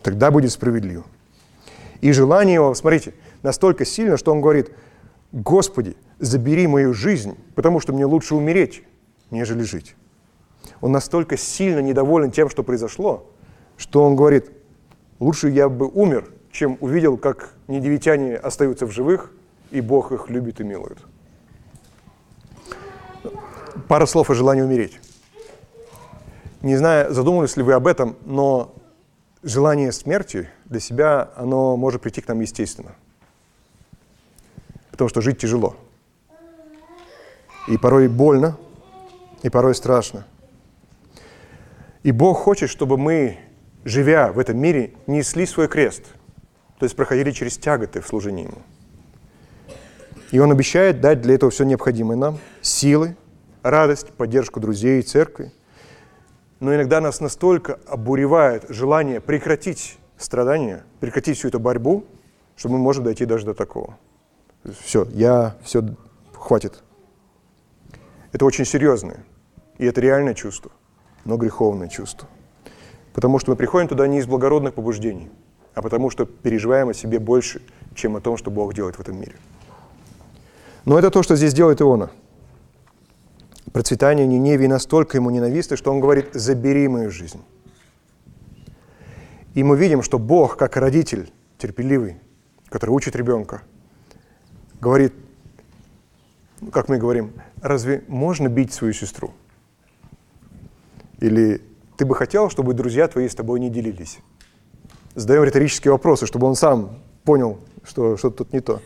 Тогда 0.03 0.31
будет 0.31 0.53
справедливо. 0.53 1.05
И 2.01 2.13
желание 2.13 2.55
его, 2.55 2.73
смотрите, 2.75 3.15
настолько 3.43 3.85
сильно, 3.85 4.17
что 4.17 4.33
он 4.33 4.41
говорит, 4.41 4.71
Господи, 5.33 5.97
забери 6.19 6.67
мою 6.67 6.95
жизнь, 6.95 7.37
потому 7.55 7.81
что 7.81 7.93
мне 7.93 8.05
лучше 8.05 8.35
умереть, 8.35 8.83
нежели 9.31 9.63
жить. 9.63 9.97
Он 10.81 10.93
настолько 10.93 11.37
сильно 11.37 11.81
недоволен 11.81 12.31
тем, 12.31 12.49
что 12.49 12.63
произошло, 12.63 13.29
что 13.77 14.05
он 14.05 14.15
говорит, 14.15 14.51
лучше 15.19 15.49
я 15.49 15.69
бы 15.69 15.89
умер, 15.89 16.31
чем 16.53 16.77
увидел, 16.81 17.17
как 17.17 17.55
недевитяне 17.67 18.37
остаются 18.37 18.87
в 18.87 18.93
живых, 18.93 19.33
и 19.73 19.81
Бог 19.81 20.13
их 20.13 20.29
любит 20.29 20.61
и 20.61 20.65
милует. 20.65 20.99
Пара 23.93 24.07
слов 24.07 24.31
о 24.31 24.35
желании 24.35 24.63
умереть. 24.63 24.99
Не 26.63 26.77
знаю, 26.77 27.13
задумывались 27.13 27.59
ли 27.59 27.63
вы 27.63 27.75
об 27.75 27.87
этом, 27.87 28.17
но 28.25 28.75
желание 29.43 29.93
смерти 29.93 30.49
для 30.65 30.81
себя, 30.81 31.29
оно 31.37 31.77
может 31.77 32.01
прийти 32.01 32.23
к 32.23 32.29
нам 32.29 32.41
естественно. 32.41 32.95
Потому 34.93 35.11
что 35.11 35.21
жить 35.21 35.37
тяжело. 35.37 35.77
И 37.69 37.77
порой 37.77 38.09
больно, 38.09 38.57
и 39.43 39.51
порой 39.51 39.75
страшно. 39.75 40.25
И 42.03 42.13
Бог 42.13 42.39
хочет, 42.39 42.71
чтобы 42.71 42.97
мы, 42.97 43.41
живя 43.85 44.33
в 44.33 44.39
этом 44.39 44.57
мире, 44.59 44.95
несли 45.07 45.45
свой 45.45 45.69
крест, 45.69 46.05
то 46.79 46.87
есть 46.87 46.97
проходили 46.97 47.31
через 47.31 47.59
тяготы 47.59 48.01
в 48.01 48.07
служении 48.07 48.45
Ему. 48.45 48.63
И 50.31 50.39
Он 50.39 50.51
обещает 50.51 51.03
дать 51.03 51.21
для 51.21 51.35
этого 51.35 51.51
все 51.53 51.65
необходимое 51.65 52.17
нам, 52.17 52.39
силы, 52.63 53.17
радость, 53.63 54.13
поддержку 54.13 54.61
друзей 54.61 55.01
и 55.01 55.03
церкви. 55.03 55.53
Но 56.61 56.75
иногда 56.75 57.01
нас 57.01 57.21
настолько 57.21 57.79
обуревает 57.87 58.67
желание 58.69 59.21
прекратить 59.21 59.99
страдания, 60.17 60.85
прекратить 61.01 61.39
всю 61.39 61.49
эту 61.49 61.59
борьбу, 61.59 62.05
что 62.57 62.69
мы 62.69 62.79
можем 62.79 63.05
дойти 63.05 63.25
даже 63.25 63.47
до 63.47 63.55
такого. 63.55 63.99
Все, 64.81 65.07
я, 65.13 65.57
все, 65.65 65.83
хватит. 66.35 66.83
Это 68.33 68.45
очень 68.45 68.65
серьезное. 68.65 69.25
И 69.79 69.85
это 69.87 70.01
реальное 70.01 70.35
чувство, 70.35 70.71
но 71.25 71.37
греховное 71.37 71.89
чувство. 71.89 72.29
Потому 73.13 73.39
что 73.39 73.51
мы 73.51 73.57
приходим 73.57 73.89
туда 73.89 74.07
не 74.07 74.19
из 74.19 74.27
благородных 74.27 74.75
побуждений, 74.75 75.31
а 75.75 75.83
потому 75.83 76.11
что 76.11 76.25
переживаем 76.25 76.91
о 76.91 76.95
себе 76.95 77.19
больше, 77.19 77.63
чем 77.95 78.17
о 78.17 78.21
том, 78.21 78.37
что 78.37 78.51
Бог 78.51 78.75
делает 78.75 78.97
в 78.97 79.01
этом 79.01 79.21
мире. 79.21 79.35
Но 80.85 80.99
это 80.99 81.11
то, 81.11 81.23
что 81.23 81.37
здесь 81.37 81.53
делает 81.53 81.81
Иона. 81.81 82.11
Процветание 83.71 84.27
Ниневии 84.27 84.67
настолько 84.67 85.17
ему 85.17 85.31
ненавистно, 85.31 85.77
что 85.77 85.93
он 85.93 86.01
говорит 86.01 86.29
«забери 86.33 86.89
мою 86.89 87.11
жизнь». 87.11 87.41
И 89.55 89.63
мы 89.63 89.77
видим, 89.77 90.03
что 90.03 90.19
Бог, 90.19 90.57
как 90.57 90.77
родитель 90.77 91.31
терпеливый, 91.59 92.17
который 92.69 92.91
учит 92.91 93.15
ребенка, 93.15 93.63
говорит, 94.81 95.13
как 96.73 96.89
мы 96.89 96.99
говорим, 96.99 97.33
разве 97.61 98.03
можно 98.09 98.49
бить 98.49 98.73
свою 98.73 98.93
сестру? 98.93 99.33
Или 101.21 101.63
ты 101.97 102.05
бы 102.05 102.15
хотел, 102.15 102.51
чтобы 102.51 102.75
друзья 102.75 103.07
твои 103.09 103.29
с 103.29 103.35
тобой 103.35 103.61
не 103.61 103.71
делились? 103.71 104.19
Задаем 105.15 105.45
риторические 105.45 105.93
вопросы, 105.93 106.27
чтобы 106.27 106.47
он 106.47 106.57
сам 106.57 106.99
понял, 107.25 107.59
что 107.85 108.17
что-то 108.17 108.39
тут 108.39 108.53
не 108.53 108.61
то. 108.61 108.81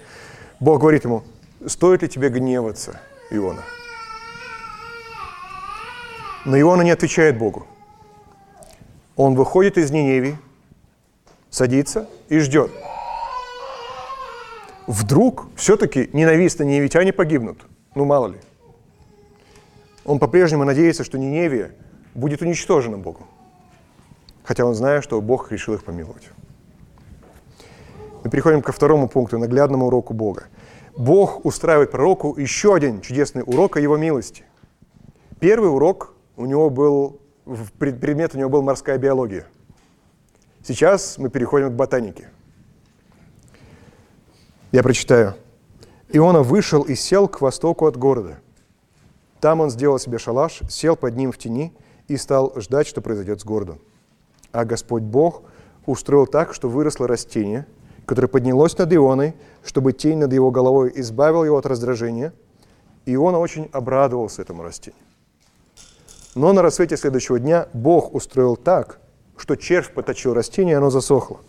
Бог 0.58 0.80
говорит 0.80 1.04
ему, 1.04 1.22
стоит 1.66 2.02
ли 2.02 2.08
тебе 2.08 2.28
гневаться, 2.28 3.00
Иона? 3.30 3.62
Но 6.46 6.58
Иона 6.60 6.82
не 6.82 6.92
отвечает 6.92 7.36
Богу. 7.36 7.66
Он 9.16 9.34
выходит 9.34 9.76
из 9.78 9.90
Ниневии, 9.90 10.38
садится 11.50 12.08
и 12.28 12.38
ждет. 12.38 12.70
Вдруг 14.86 15.48
все-таки 15.56 16.08
ненавистные 16.12 16.68
ниневитяне 16.68 17.12
погибнут. 17.12 17.66
Ну, 17.96 18.04
мало 18.04 18.28
ли. 18.28 18.38
Он 20.04 20.20
по-прежнему 20.20 20.62
надеется, 20.62 21.02
что 21.02 21.18
Ниневия 21.18 21.72
будет 22.14 22.42
уничтожена 22.42 22.96
Богом. 22.96 23.26
Хотя 24.44 24.64
он 24.64 24.76
знает, 24.76 25.02
что 25.02 25.20
Бог 25.20 25.50
решил 25.50 25.74
их 25.74 25.82
помиловать. 25.82 26.30
Мы 28.22 28.30
переходим 28.30 28.62
ко 28.62 28.70
второму 28.70 29.08
пункту, 29.08 29.36
наглядному 29.40 29.86
уроку 29.86 30.14
Бога. 30.14 30.44
Бог 30.96 31.44
устраивает 31.44 31.90
пророку 31.90 32.36
еще 32.38 32.72
один 32.72 33.00
чудесный 33.00 33.42
урок 33.44 33.78
о 33.78 33.80
его 33.80 33.96
милости. 33.96 34.44
Первый 35.40 35.70
урок 35.70 36.15
у 36.36 36.46
него 36.46 36.70
был, 36.70 37.20
предмет 37.78 38.34
у 38.34 38.38
него 38.38 38.50
был 38.50 38.62
морская 38.62 38.98
биология. 38.98 39.46
Сейчас 40.62 41.18
мы 41.18 41.30
переходим 41.30 41.70
к 41.70 41.72
ботанике. 41.72 42.30
Я 44.72 44.82
прочитаю. 44.82 45.34
Иона 46.10 46.42
вышел 46.42 46.82
и 46.82 46.94
сел 46.94 47.28
к 47.28 47.40
востоку 47.40 47.86
от 47.86 47.96
города. 47.96 48.38
Там 49.40 49.60
он 49.60 49.70
сделал 49.70 49.98
себе 49.98 50.18
шалаш, 50.18 50.60
сел 50.68 50.96
под 50.96 51.16
ним 51.16 51.32
в 51.32 51.38
тени 51.38 51.72
и 52.08 52.16
стал 52.16 52.52
ждать, 52.56 52.86
что 52.86 53.00
произойдет 53.00 53.40
с 53.40 53.44
городом. 53.44 53.78
А 54.52 54.64
Господь 54.64 55.02
Бог 55.02 55.42
устроил 55.86 56.26
так, 56.26 56.54
что 56.54 56.68
выросло 56.68 57.06
растение, 57.06 57.66
которое 58.06 58.28
поднялось 58.28 58.76
над 58.78 58.92
Ионой, 58.92 59.34
чтобы 59.64 59.92
тень 59.92 60.18
над 60.18 60.32
его 60.32 60.50
головой 60.50 60.92
избавил 60.94 61.44
его 61.44 61.58
от 61.58 61.66
раздражения. 61.66 62.32
И 63.04 63.14
Иона 63.14 63.38
очень 63.38 63.68
обрадовался 63.72 64.42
этому 64.42 64.62
растению. 64.62 65.00
Но 66.36 66.52
на 66.52 66.60
рассвете 66.60 66.98
следующего 66.98 67.40
дня 67.40 67.66
Бог 67.72 68.14
устроил 68.14 68.56
так, 68.56 69.00
что 69.38 69.56
червь 69.56 69.90
поточил 69.90 70.34
растение, 70.34 70.74
и 70.74 70.76
оно 70.76 70.90
засохло. 70.90 71.40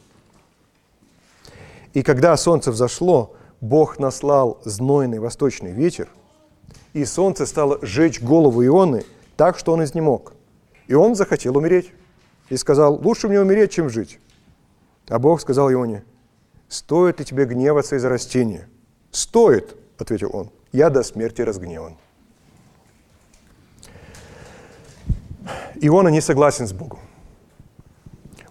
И 1.94 2.02
когда 2.04 2.38
солнце 2.38 2.72
взошло, 2.72 3.36
Бог 3.60 4.00
наслал 4.00 4.62
знойный 4.64 5.20
восточный 5.20 5.74
ветер, 5.74 6.08
и 6.94 7.04
солнце 7.04 7.46
стало 7.46 7.80
жечь 7.82 8.22
голову 8.22 8.66
Ионы 8.66 9.04
так, 9.36 9.60
что 9.60 9.74
он 9.74 9.84
изнемог. 9.84 10.32
И 10.88 10.94
он 10.94 11.16
захотел 11.16 11.58
умереть. 11.58 11.92
И 12.50 12.56
сказал, 12.56 12.96
лучше 12.96 13.28
мне 13.28 13.42
умереть, 13.42 13.74
чем 13.74 13.90
жить. 13.90 14.22
А 15.10 15.20
Бог 15.20 15.42
сказал 15.42 15.70
Ионе, 15.70 16.06
стоит 16.70 17.20
ли 17.20 17.26
тебе 17.26 17.44
гневаться 17.44 17.98
из-за 17.98 18.08
растения? 18.08 18.70
Стоит, 19.12 19.76
ответил 19.98 20.30
он, 20.32 20.50
я 20.72 20.90
до 20.90 21.04
смерти 21.04 21.42
разгневан. 21.42 21.98
Иона 25.82 26.10
не 26.10 26.22
согласен 26.22 26.68
с 26.68 26.74
Богом. 26.74 27.00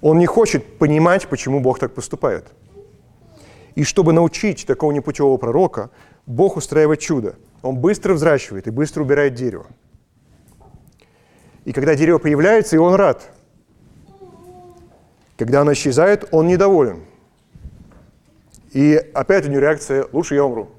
Он 0.01 0.19
не 0.19 0.27
хочет 0.27 0.79
понимать, 0.79 1.27
почему 1.29 1.61
Бог 1.61 1.79
так 1.79 1.95
поступает. 1.95 2.47
И 3.75 3.85
чтобы 3.85 4.13
научить 4.13 4.67
такого 4.67 4.93
непутевого 4.93 5.37
пророка, 5.37 5.91
Бог 6.27 6.57
устраивает 6.57 7.01
чудо. 7.01 7.37
Он 7.63 7.77
быстро 7.77 8.15
взращивает 8.15 8.67
и 8.67 8.71
быстро 8.71 9.03
убирает 9.03 9.35
дерево. 9.35 9.67
И 11.65 11.73
когда 11.73 11.95
дерево 11.95 12.19
появляется, 12.19 12.77
и 12.77 12.79
он 12.79 12.95
рад. 12.95 13.31
Когда 15.37 15.63
оно 15.63 15.73
исчезает, 15.73 16.29
он 16.31 16.47
недоволен. 16.47 17.05
И 18.73 18.95
опять 19.15 19.47
у 19.47 19.51
него 19.51 19.61
реакция 19.61 20.07
«лучше 20.13 20.35
я 20.35 20.45
умру». 20.45 20.71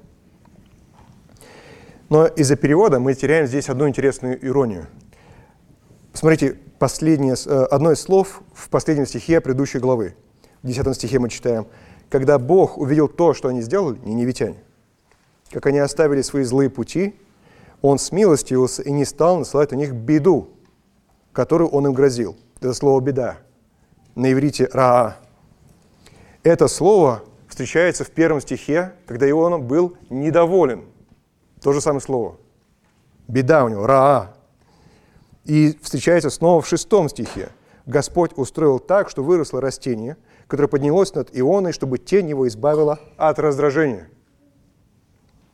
Но 2.08 2.26
из-за 2.26 2.56
перевода 2.56 2.98
мы 3.00 3.14
теряем 3.14 3.46
здесь 3.46 3.68
одну 3.68 3.88
интересную 3.88 4.44
иронию– 4.44 4.86
Смотрите, 6.18 6.58
последнее, 6.80 7.36
э, 7.46 7.66
одно 7.70 7.92
из 7.92 8.00
слов 8.00 8.42
в 8.52 8.70
последнем 8.70 9.06
стихе 9.06 9.40
предыдущей 9.40 9.78
главы. 9.78 10.16
В 10.64 10.66
10 10.66 10.96
стихе 10.96 11.20
мы 11.20 11.28
читаем, 11.28 11.68
«Когда 12.10 12.40
Бог 12.40 12.76
увидел 12.76 13.06
то, 13.06 13.34
что 13.34 13.46
они 13.46 13.62
сделали, 13.62 14.00
ниневитяне, 14.02 14.56
как 15.52 15.66
они 15.66 15.78
оставили 15.78 16.22
свои 16.22 16.42
злые 16.42 16.70
пути, 16.70 17.14
Он 17.82 18.00
смилостивился 18.00 18.82
и 18.82 18.90
не 18.90 19.04
стал 19.04 19.38
насылать 19.38 19.70
на 19.70 19.76
них 19.76 19.92
беду, 19.92 20.48
которую 21.32 21.70
Он 21.70 21.86
им 21.86 21.92
грозил». 21.92 22.36
Это 22.60 22.74
слово 22.74 23.00
«беда». 23.00 23.38
На 24.16 24.32
иврите 24.32 24.68
«раа». 24.72 25.18
Это 26.42 26.66
слово 26.66 27.22
встречается 27.46 28.02
в 28.02 28.10
первом 28.10 28.40
стихе, 28.40 28.92
когда 29.06 29.30
Иона 29.30 29.60
был 29.60 29.96
недоволен. 30.10 30.82
То 31.62 31.72
же 31.72 31.80
самое 31.80 32.00
слово. 32.00 32.38
Беда 33.28 33.64
у 33.64 33.68
него, 33.68 33.86
«раа», 33.86 34.34
И 35.48 35.78
встречается 35.80 36.28
снова 36.28 36.60
в 36.60 36.68
шестом 36.68 37.08
стихе. 37.08 37.48
Господь 37.86 38.32
устроил 38.36 38.78
так, 38.78 39.08
что 39.08 39.24
выросло 39.24 39.62
растение, 39.62 40.18
которое 40.46 40.68
поднялось 40.68 41.14
над 41.14 41.30
Ионой, 41.32 41.72
чтобы 41.72 41.96
тень 41.96 42.28
его 42.28 42.46
избавила 42.46 43.00
от 43.16 43.38
раздражения. 43.38 44.10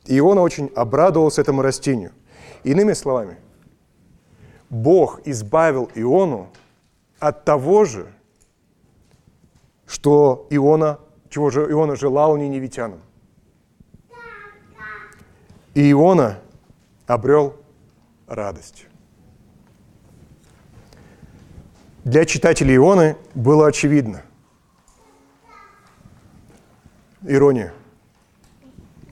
Иона 0.06 0.40
очень 0.40 0.66
обрадовался 0.74 1.42
этому 1.42 1.62
растению. 1.62 2.10
Иными 2.64 2.92
словами, 2.92 3.38
Бог 4.68 5.20
избавил 5.26 5.88
Иону 5.94 6.48
от 7.20 7.44
того 7.44 7.84
же, 7.84 8.12
что 9.86 10.48
Иона, 10.50 10.98
чего 11.30 11.50
же 11.50 11.70
Иона 11.70 11.94
желал 11.94 12.36
ниневитянам. 12.36 13.00
И 15.74 15.92
Иона 15.92 16.40
обрел 17.06 17.54
радость. 18.26 18.88
Для 22.04 22.26
читателей 22.26 22.76
Ионы 22.76 23.16
было 23.34 23.66
очевидно. 23.66 24.23
Ирония. 27.23 27.73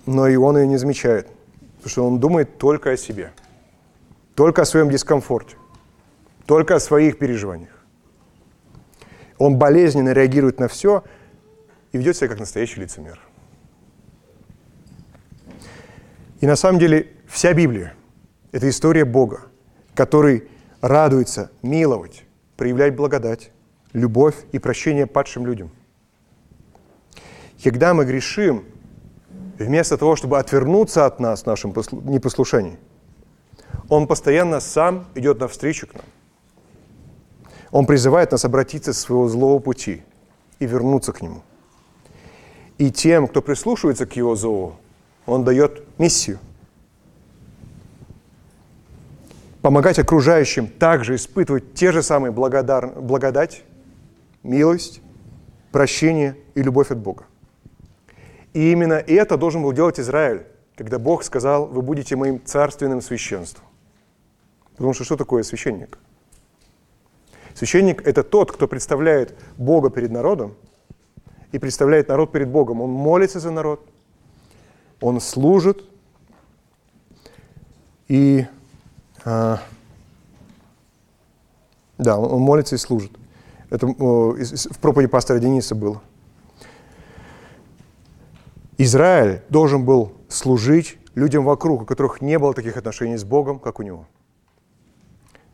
Но 0.04 0.32
Иона 0.32 0.58
ее 0.58 0.66
не 0.66 0.76
замечает, 0.76 1.28
потому 1.76 1.88
что 1.88 2.06
он 2.06 2.20
думает 2.20 2.58
только 2.58 2.90
о 2.90 2.96
себе, 2.99 3.32
только 4.34 4.62
о 4.62 4.64
своем 4.66 4.90
дискомфорте, 4.90 5.56
только 6.44 6.75
о 6.75 6.80
своих 6.80 7.18
переживаниях. 7.18 7.82
Он 9.38 9.56
болезненно 9.56 10.12
реагирует 10.12 10.61
на 10.61 10.68
все 10.68 11.02
и 11.92 11.99
ведет 11.99 12.16
себя 12.16 12.28
как 12.28 12.40
настоящий 12.40 12.80
лицемер. 12.80 13.18
И 16.40 16.46
на 16.46 16.56
самом 16.56 16.78
деле 16.78 17.12
вся 17.26 17.54
Библия– 17.54 17.94
это 18.52 18.68
история 18.68 19.06
Бога, 19.06 19.42
который 19.94 20.49
радуется 20.82 21.50
миловать, 21.62 22.25
проявлять 22.62 22.95
благодать, 22.95 23.50
любовь 23.92 24.37
и 24.52 24.61
прощение 24.61 25.09
падшим 25.09 25.45
людям. 25.47 25.73
Когда 27.61 27.92
мы 27.92 28.04
грешим, 28.04 28.64
вместо 29.59 29.99
того, 29.99 30.14
чтобы 30.14 30.38
отвернуться 30.38 31.04
от 31.04 31.19
нас 31.19 31.42
в 31.42 31.47
нашем 31.47 31.75
непослушании, 32.04 32.78
Он 33.88 34.07
постоянно 34.07 34.61
сам 34.61 35.09
идет 35.16 35.40
навстречу 35.40 35.88
к 35.88 35.95
нам. 35.95 36.04
Он 37.73 37.85
призывает 37.85 38.31
нас 38.31 38.45
обратиться 38.45 38.92
с 38.92 39.00
своего 39.00 39.26
злого 39.26 39.59
пути 39.59 40.04
и 40.61 40.66
вернуться 40.66 41.12
к 41.12 41.21
Нему. 41.21 41.42
И 42.78 42.92
тем, 42.92 43.26
кто 43.26 43.42
прислушивается 43.42 44.07
к 44.07 44.14
Его 44.14 44.37
зову, 44.37 44.75
Он 45.26 45.42
дает 45.42 45.83
миссию. 45.99 46.38
Помогать 49.62 50.00
окружающим 50.00 50.66
также 50.66 51.14
испытывать 51.14 51.75
те 51.75 51.92
же 51.92 52.02
самые 52.02 52.33
благодар... 52.33 53.00
благодать, 53.00 53.62
милость, 54.42 55.00
прощение 55.71 56.37
и 56.57 56.62
любовь 56.62 56.90
от 56.90 56.99
Бога. 56.99 57.25
И 58.52 58.73
именно 58.73 58.95
это 58.95 59.37
должен 59.37 59.62
был 59.62 59.73
делать 59.73 60.00
Израиль, 60.00 60.42
когда 60.76 60.99
Бог 60.99 61.23
сказал, 61.23 61.66
вы 61.66 61.81
будете 61.81 62.16
моим 62.16 62.45
царственным 62.45 63.00
священством. 63.00 63.64
Потому 64.73 64.95
что 64.95 65.04
что 65.04 65.16
такое 65.16 65.45
священник? 65.45 65.97
Священник– 67.54 68.02
это 68.07 68.25
тот, 68.25 68.50
кто 68.50 68.66
представляет 68.66 69.38
Бога 69.57 69.90
перед 69.90 70.11
народом 70.11 70.57
и 71.52 71.59
представляет 71.61 72.09
народ 72.09 72.33
перед 72.33 72.49
Богом. 72.49 72.81
Он 72.81 72.90
молится 72.90 73.38
за 73.38 73.52
народ, 73.52 73.88
он 75.00 75.21
служит 75.21 75.85
и 78.09 78.47
да, 79.24 79.60
он 82.18 82.40
молится 82.40 82.74
и 82.74 82.78
служит. 82.78 83.12
Это 83.70 83.87
в 83.87 84.78
проповеди 84.80 85.08
пастора 85.08 85.38
Дениса 85.38 85.74
было. 85.74 86.02
Израиль 88.78 89.42
должен 89.48 89.85
был 89.85 90.12
служить 90.28 90.98
людям 91.14 91.44
вокруг, 91.44 91.82
у 91.82 91.85
которых 91.85 92.20
не 92.20 92.38
было 92.38 92.54
таких 92.54 92.76
отношений 92.76 93.16
с 93.16 93.24
Богом, 93.24 93.58
как 93.58 93.78
у 93.78 93.82
него. 93.82 94.06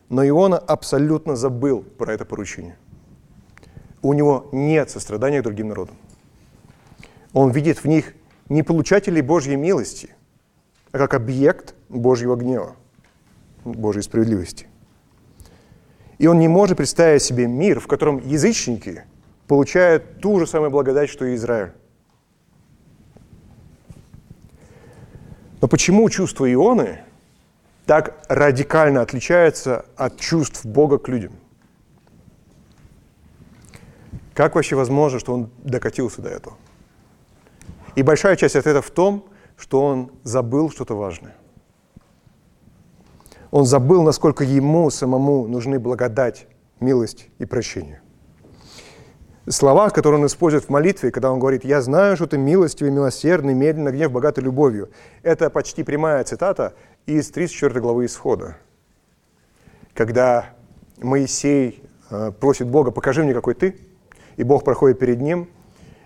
Но 0.09 0.27
Иона 0.27 0.57
абсолютно 0.57 1.35
забыл 1.35 1.83
про 1.83 2.13
это 2.13 2.25
поручение. 2.25 2.75
У 4.01 4.13
него 4.13 4.47
нет 4.51 4.89
сострадания 4.89 5.41
к 5.41 5.43
другим 5.43 5.67
народам. 5.67 5.95
Он 7.33 7.51
видит 7.51 7.83
в 7.83 7.85
них 7.85 8.15
не 8.47 8.63
получателей 8.63 9.21
Божьей 9.21 9.55
милости, 9.55 10.09
а 10.91 10.97
как 10.97 11.13
объект 11.13 11.75
Божьего 11.89 12.35
гнева, 12.35 12.75
Божьей 13.71 14.01
справедливости. 14.01 14.67
И 16.17 16.27
он 16.27 16.39
не 16.39 16.47
может 16.47 16.77
представить 16.77 17.23
себе 17.23 17.47
мир, 17.47 17.79
в 17.79 17.87
котором 17.87 18.17
язычники 18.19 19.03
получают 19.47 20.19
ту 20.21 20.39
же 20.39 20.47
самую 20.47 20.69
благодать, 20.69 21.09
что 21.09 21.25
и 21.25 21.35
Израиль. 21.35 21.71
Но 25.61 25.67
почему 25.67 26.09
чувство 26.09 26.51
Ионы 26.51 26.99
так 27.85 28.23
радикально 28.29 29.01
отличается 29.01 29.85
от 29.95 30.19
чувств 30.19 30.65
Бога 30.65 30.97
к 30.97 31.07
людям? 31.07 31.33
Как 34.33 34.55
вообще 34.55 34.75
возможно, 34.75 35.19
что 35.19 35.33
он 35.33 35.49
докатился 35.63 36.21
до 36.21 36.29
этого? 36.29 36.55
И 37.95 38.03
большая 38.03 38.35
часть 38.37 38.55
ответа 38.55 38.81
в 38.81 38.89
том, 38.89 39.25
что 39.57 39.83
он 39.83 40.11
забыл 40.23 40.69
что-то 40.69 40.95
важное. 40.95 41.35
Он 43.51 43.65
забыл, 43.65 44.03
насколько 44.03 44.43
ему 44.43 44.89
самому 44.89 45.47
нужны 45.47 45.79
благодать, 45.79 46.47
милость 46.79 47.29
и 47.39 47.45
прощение. 47.45 48.01
Слова, 49.47 49.89
которые 49.89 50.21
он 50.21 50.27
использует 50.27 50.65
в 50.65 50.69
молитве, 50.69 51.11
когда 51.11 51.31
он 51.31 51.39
говорит 51.39 51.65
«Я 51.65 51.81
знаю, 51.81 52.15
что 52.15 52.27
ты 52.27 52.37
милостивый, 52.37 52.91
милосердный, 52.91 53.55
медленно, 53.55 53.91
гнев, 53.91 54.11
богатой 54.11 54.43
любовью», 54.43 54.89
это 55.23 55.49
почти 55.49 55.83
прямая 55.83 56.23
цитата 56.23 56.75
из 57.07 57.31
34 57.31 57.81
главы 57.81 58.05
Исхода, 58.05 58.57
когда 59.95 60.51
Моисей 60.97 61.83
э, 62.11 62.31
просит 62.39 62.67
Бога, 62.67 62.91
покажи 62.91 63.23
мне, 63.23 63.33
какой 63.33 63.55
ты, 63.55 63.79
и 64.37 64.43
Бог 64.43 64.63
проходит 64.63 64.99
перед 64.99 65.19
ним 65.19 65.49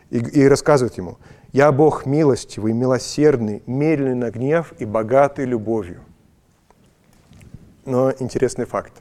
и, 0.09 0.19
и 0.19 0.47
рассказывает 0.47 0.97
ему, 0.97 1.17
я 1.51 1.71
Бог 1.73 2.05
милостивый, 2.05 2.71
милосердный, 2.71 3.61
медленный 3.67 4.15
на 4.15 4.31
гнев 4.31 4.73
и 4.79 4.85
богатый 4.85 5.43
любовью. 5.43 5.99
Но 7.85 8.11
интересный 8.19 8.65
факт. 8.65 8.93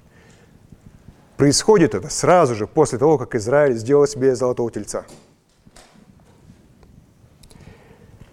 Происходит 1.36 1.94
это 1.94 2.08
сразу 2.08 2.54
же 2.54 2.66
после 2.66 2.98
того, 2.98 3.18
как 3.18 3.34
Израиль 3.34 3.74
сделал 3.74 4.06
себе 4.06 4.34
золотого 4.34 4.70
тельца. 4.70 5.04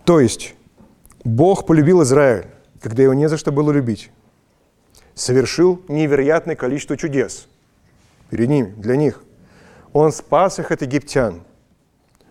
То 0.06 0.20
есть 0.20 0.56
Бог 1.24 1.66
полюбил 1.66 2.04
Израиль, 2.04 2.48
когда 2.82 3.04
его 3.04 3.14
не 3.14 3.30
за 3.30 3.38
что 3.38 3.52
было 3.52 3.72
любить. 3.72 4.12
Совершил 5.14 5.82
невероятное 5.88 6.56
количество 6.56 6.98
чудес 6.98 7.48
перед 8.30 8.50
ними, 8.50 8.74
для 8.78 8.96
них. 8.96 9.24
Он 9.94 10.12
спас 10.12 10.60
их 10.60 10.72
от 10.72 10.82
египтян. 10.82 11.44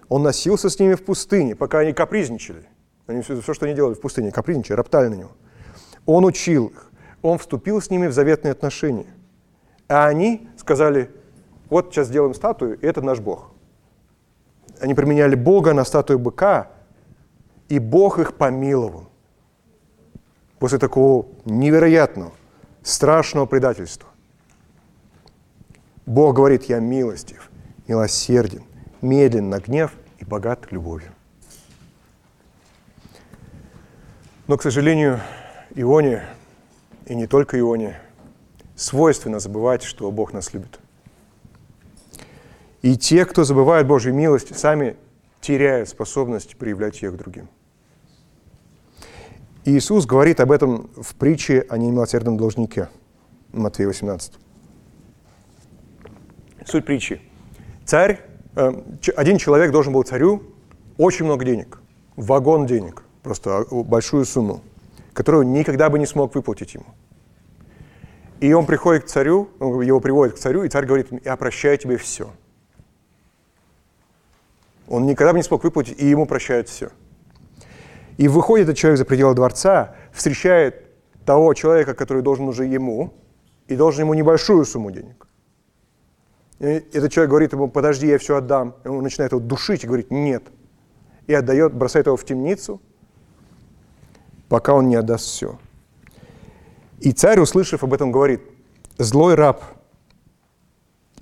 Он 0.08 0.22
носился 0.22 0.70
с 0.70 0.78
ними 0.78 0.94
в 0.94 1.04
пустыне, 1.04 1.54
пока 1.54 1.80
они 1.80 1.92
капризничали. 1.92 2.64
Они 3.06 3.22
все, 3.22 3.40
все, 3.40 3.54
что 3.54 3.66
они 3.66 3.74
делали 3.74 3.94
в 3.94 4.00
пустыне, 4.00 4.32
капризничали, 4.32 4.76
роптали 4.76 5.08
на 5.08 5.14
него. 5.14 5.32
Он 6.06 6.24
учил 6.24 6.68
их. 6.68 6.87
Он 7.22 7.38
вступил 7.38 7.80
с 7.80 7.90
ними 7.90 8.06
в 8.06 8.12
заветные 8.12 8.52
отношения. 8.52 9.06
А 9.88 10.06
они 10.06 10.48
сказали, 10.56 11.10
вот 11.70 11.92
сейчас 11.92 12.08
сделаем 12.08 12.34
статую, 12.34 12.78
и 12.78 12.86
это 12.86 13.02
наш 13.02 13.20
Бог. 13.20 13.50
Они 14.80 14.94
применяли 14.94 15.34
Бога 15.34 15.72
на 15.72 15.84
статую 15.84 16.18
быка, 16.18 16.70
и 17.68 17.78
Бог 17.78 18.18
их 18.18 18.34
помиловал 18.34 19.08
после 20.58 20.78
такого 20.78 21.26
невероятного, 21.44 22.32
страшного 22.82 23.46
предательства. 23.46 24.08
Бог 26.06 26.36
говорит, 26.36 26.64
я 26.64 26.78
милостив, 26.78 27.50
милосерден, 27.86 28.62
медлен 29.02 29.50
на 29.50 29.60
гнев 29.60 29.92
и 30.18 30.24
богат 30.24 30.72
любовью. 30.72 31.12
Но, 34.46 34.56
к 34.56 34.62
сожалению, 34.62 35.20
Ионе, 35.74 36.24
и 37.08 37.14
не 37.14 37.26
только 37.26 37.58
Ионе, 37.58 37.98
свойственно 38.76 39.40
забывать, 39.40 39.82
что 39.82 40.10
Бог 40.10 40.32
нас 40.32 40.52
любит. 40.52 40.78
И 42.82 42.96
те, 42.96 43.24
кто 43.24 43.44
забывает 43.44 43.86
Божью 43.86 44.14
милость, 44.14 44.56
сами 44.56 44.96
теряют 45.40 45.88
способность 45.88 46.56
проявлять 46.56 47.02
ее 47.02 47.10
к 47.10 47.16
другим. 47.16 47.48
Иисус 49.64 50.06
говорит 50.06 50.40
об 50.40 50.52
этом 50.52 50.90
в 50.96 51.14
притче 51.14 51.66
о 51.68 51.78
немилосердном 51.78 52.36
должнике, 52.36 52.88
Матфея 53.52 53.88
18. 53.88 54.34
Суть 56.66 56.84
притчи. 56.84 57.20
Царь, 57.84 58.20
э, 58.54 58.72
один 59.16 59.38
человек 59.38 59.72
должен 59.72 59.92
был 59.92 60.02
царю 60.02 60.42
очень 60.98 61.24
много 61.24 61.44
денег, 61.44 61.80
вагон 62.16 62.66
денег, 62.66 63.02
просто 63.22 63.66
большую 63.70 64.24
сумму, 64.24 64.62
которую 65.18 65.48
никогда 65.48 65.90
бы 65.90 65.98
не 65.98 66.06
смог 66.06 66.32
выплатить 66.36 66.74
ему. 66.74 66.86
И 68.38 68.52
он 68.52 68.66
приходит 68.66 69.02
к 69.02 69.06
царю, 69.08 69.48
его 69.58 69.98
приводит 69.98 70.36
к 70.36 70.38
царю, 70.38 70.62
и 70.62 70.68
царь 70.68 70.86
говорит, 70.86 71.08
я 71.24 71.36
прощаю 71.36 71.76
тебе 71.76 71.96
все. 71.96 72.30
Он 74.86 75.06
никогда 75.06 75.32
бы 75.32 75.38
не 75.40 75.42
смог 75.42 75.64
выплатить, 75.64 76.00
и 76.00 76.06
ему 76.06 76.24
прощают 76.24 76.68
все. 76.68 76.90
И 78.16 78.28
выходит 78.28 78.68
этот 78.68 78.76
человек 78.76 78.98
за 78.98 79.04
пределы 79.06 79.34
дворца, 79.34 79.96
встречает 80.12 80.84
того 81.24 81.52
человека, 81.52 81.94
который 81.94 82.22
должен 82.22 82.46
уже 82.46 82.66
ему, 82.66 83.12
и 83.66 83.74
должен 83.74 84.02
ему 84.02 84.14
небольшую 84.14 84.64
сумму 84.64 84.92
денег. 84.92 85.26
И 86.60 86.64
этот 86.64 87.10
человек 87.10 87.30
говорит 87.30 87.52
ему, 87.54 87.66
подожди, 87.66 88.06
я 88.06 88.18
все 88.18 88.36
отдам. 88.36 88.76
И 88.84 88.88
он 88.88 89.02
начинает 89.02 89.32
его 89.32 89.40
душить 89.40 89.82
и 89.82 89.88
говорит, 89.88 90.12
нет. 90.12 90.44
И 91.26 91.34
отдает, 91.34 91.74
бросает 91.74 92.06
его 92.06 92.16
в 92.16 92.24
темницу, 92.24 92.80
пока 94.48 94.74
он 94.74 94.88
не 94.88 94.96
отдаст 94.96 95.26
все. 95.26 95.58
И 97.00 97.12
царь, 97.12 97.40
услышав 97.40 97.84
об 97.84 97.94
этом, 97.94 98.10
говорит, 98.10 98.40
злой 98.98 99.34
раб, 99.34 99.62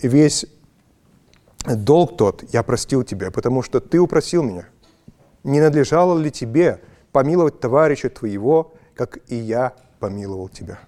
весь 0.01 0.47
долг 1.67 2.17
тот 2.17 2.45
я 2.53 2.63
простил 2.63 3.03
тебя, 3.03 3.31
потому 3.31 3.63
что 3.63 3.81
ты 3.81 3.99
упросил 3.99 4.43
меня. 4.43 4.69
Не 5.45 5.61
надлежало 5.61 6.19
ли 6.19 6.31
тебе 6.31 6.81
помиловать 7.13 7.61
товарища 7.61 8.09
твоего, 8.11 8.75
как 8.95 9.19
и 9.29 9.37
я 9.37 9.75
помиловал 10.01 10.49
тебя? 10.49 10.79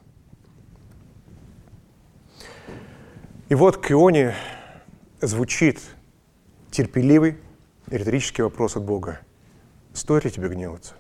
И 3.49 3.55
вот 3.55 3.79
к 3.79 3.91
Ионе 3.91 4.35
звучит 5.21 5.81
терпеливый 6.71 7.39
риторический 7.87 8.43
вопрос 8.43 8.77
от 8.77 8.85
Бога. 8.85 9.21
Стоит 9.95 10.25
ли 10.25 10.31
тебе 10.31 10.49
гневаться? 10.49 10.95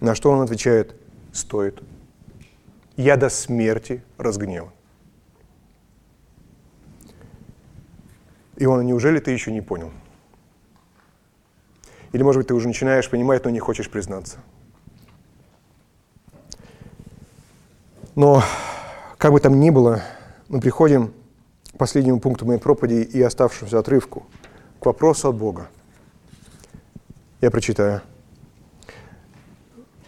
На 0.00 0.14
что 0.14 0.30
он 0.30 0.40
отвечает, 0.40 0.94
стоит. 1.32 1.82
Я 2.96 3.16
до 3.16 3.28
смерти 3.28 4.02
разгневан. 4.16 4.72
Иона, 8.56 8.82
неужели 8.82 9.20
ты 9.20 9.30
еще 9.30 9.52
не 9.52 9.60
понял? 9.60 9.90
Или, 12.12 12.22
может 12.22 12.40
быть, 12.40 12.48
ты 12.48 12.54
уже 12.54 12.66
начинаешь 12.66 13.08
понимать, 13.08 13.44
но 13.44 13.50
не 13.50 13.60
хочешь 13.60 13.90
признаться? 13.90 14.38
Но, 18.16 18.42
как 19.16 19.32
бы 19.32 19.40
там 19.40 19.60
ни 19.60 19.70
было, 19.70 20.02
мы 20.48 20.60
приходим 20.60 21.14
к 21.72 21.78
последнему 21.78 22.20
пункту 22.20 22.44
моей 22.44 22.58
проповеди 22.58 23.02
и 23.02 23.22
оставшемуся 23.22 23.78
отрывку, 23.78 24.26
к 24.80 24.86
вопросу 24.86 25.28
от 25.28 25.36
Бога. 25.36 25.68
Я 27.40 27.50
прочитаю. 27.50 28.02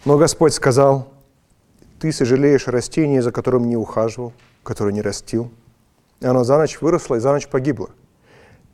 Но 0.05 0.17
Господь 0.17 0.53
сказал, 0.53 1.07
ты 1.99 2.11
сожалеешь 2.11 2.67
о 2.67 2.71
растении, 2.71 3.19
за 3.19 3.31
которым 3.31 3.69
не 3.69 3.77
ухаживал, 3.77 4.33
которое 4.61 4.91
не 4.91 5.01
растил. 5.01 5.49
И 6.19 6.25
оно 6.25 6.43
за 6.43 6.57
ночь 6.57 6.81
выросло 6.81 7.15
и 7.15 7.19
за 7.19 7.31
ночь 7.31 7.47
погибло. 7.47 7.89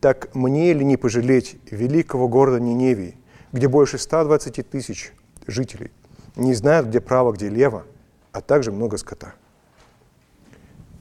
Так 0.02 0.34
мне 0.34 0.74
ли 0.74 0.84
не 0.84 0.98
пожалеть 0.98 1.60
великого 1.70 2.28
города 2.28 2.60
Ниневии, 2.60 3.16
где 3.52 3.68
больше 3.68 4.00
120 4.00 4.68
тысяч 4.68 5.14
жителей, 5.46 5.92
не 6.36 6.56
знают, 6.56 6.88
где 6.88 7.00
право, 7.00 7.32
где 7.32 7.50
лево, 7.50 7.86
а 8.32 8.42
также 8.42 8.72
много 8.72 8.98
скота. 8.98 9.36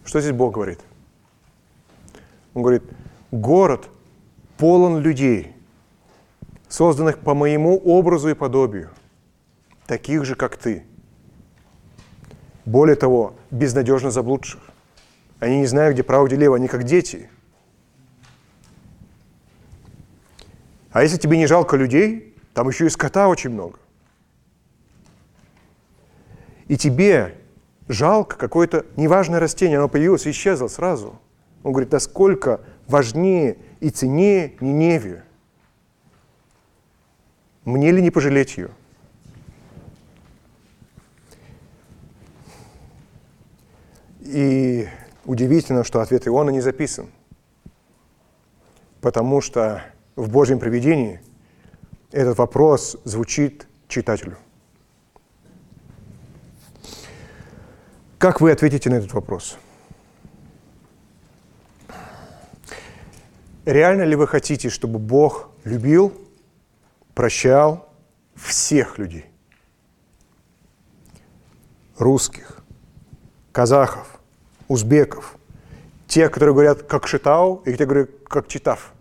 Что 0.04 0.20
здесь 0.20 0.32
Бог 0.32 0.54
говорит? 0.54 0.80
Он 2.52 2.62
говорит, 2.62 2.82
город 3.30 3.88
полон 4.58 4.98
людей, 4.98 5.54
созданных 6.68 7.18
по 7.18 7.34
моему 7.34 7.78
образу 7.78 8.28
и 8.28 8.34
подобию– 8.34 8.90
таких 9.88 10.24
же, 10.24 10.36
как 10.36 10.56
ты. 10.56 10.84
Более 12.64 12.94
того, 12.94 13.34
безнадежно 13.50 14.10
заблудших. 14.10 14.60
Они 15.40 15.60
не 15.60 15.66
знают, 15.66 15.94
где 15.94 16.02
право, 16.02 16.26
где 16.26 16.36
лево, 16.36 16.56
они 16.56 16.68
как 16.68 16.84
дети. 16.84 17.30
А 20.92 21.02
если 21.02 21.16
тебе 21.16 21.38
не 21.38 21.46
жалко 21.46 21.76
людей, 21.76 22.36
там 22.52 22.68
еще 22.68 22.86
и 22.86 22.90
скота 22.90 23.28
очень 23.28 23.50
много. 23.50 23.78
И 26.66 26.76
тебе 26.76 27.34
жалко 27.88 28.36
какое-то 28.36 28.84
неважное 28.96 29.40
растение, 29.40 29.78
оно 29.78 29.88
появилось 29.88 30.26
и 30.26 30.30
исчезло 30.30 30.68
сразу. 30.68 31.18
Он 31.62 31.72
говорит, 31.72 31.92
насколько 31.92 32.60
важнее 32.86 33.56
и 33.80 33.88
ценнее 33.88 34.54
Ниневию. 34.60 35.22
Мне 37.64 37.90
ли 37.90 38.02
не 38.02 38.10
пожалеть 38.10 38.58
ее? 38.58 38.70
И 44.28 44.86
удивительно, 45.24 45.84
что 45.84 46.02
ответ 46.02 46.28
Иона 46.28 46.50
не 46.50 46.60
записан, 46.60 47.06
потому 49.00 49.40
что 49.40 49.82
в 50.16 50.28
Божьем 50.28 50.58
проведении 50.58 51.22
этот 52.12 52.36
вопрос 52.36 52.98
звучит 53.04 53.66
читателю. 53.88 54.36
Как 58.18 58.42
вы 58.42 58.52
ответите 58.52 58.90
на 58.90 58.96
этот 58.96 59.14
вопрос? 59.14 59.56
Реально 63.64 64.02
ли 64.02 64.14
вы 64.14 64.26
хотите, 64.26 64.68
чтобы 64.68 64.98
Бог 64.98 65.48
любил, 65.64 66.12
прощал 67.14 67.88
всех 68.34 68.98
людей? 68.98 69.24
Русских, 71.96 72.62
казахов, 73.52 74.17
узбеков, 74.68 75.36
те, 76.06 76.28
которые 76.28 76.54
говорят 76.54 76.82
как 76.82 77.06
Шитау, 77.06 77.62
и 77.64 77.72
те, 77.72 77.78
которые 77.78 78.04
говорят 78.04 78.28
как 78.28 78.48
Читав. 78.48 78.92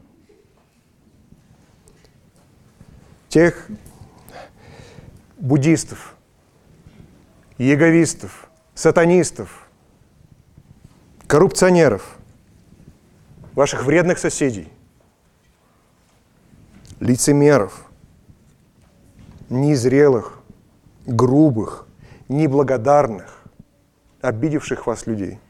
Тех 3.29 3.67
буддистов, 5.37 6.15
яговистов, 7.57 8.49
сатанистов, 8.73 9.67
коррупционеров, 11.27 12.17
ваших 13.53 13.83
вредных 13.83 14.17
соседей, 14.17 14.69
лицемеров, 16.99 17.85
незрелых, 19.49 20.39
грубых, 21.05 21.85
неблагодарных, 22.29 23.43
обидевших 24.21 24.87
вас 24.87 25.05
людей– 25.05 25.39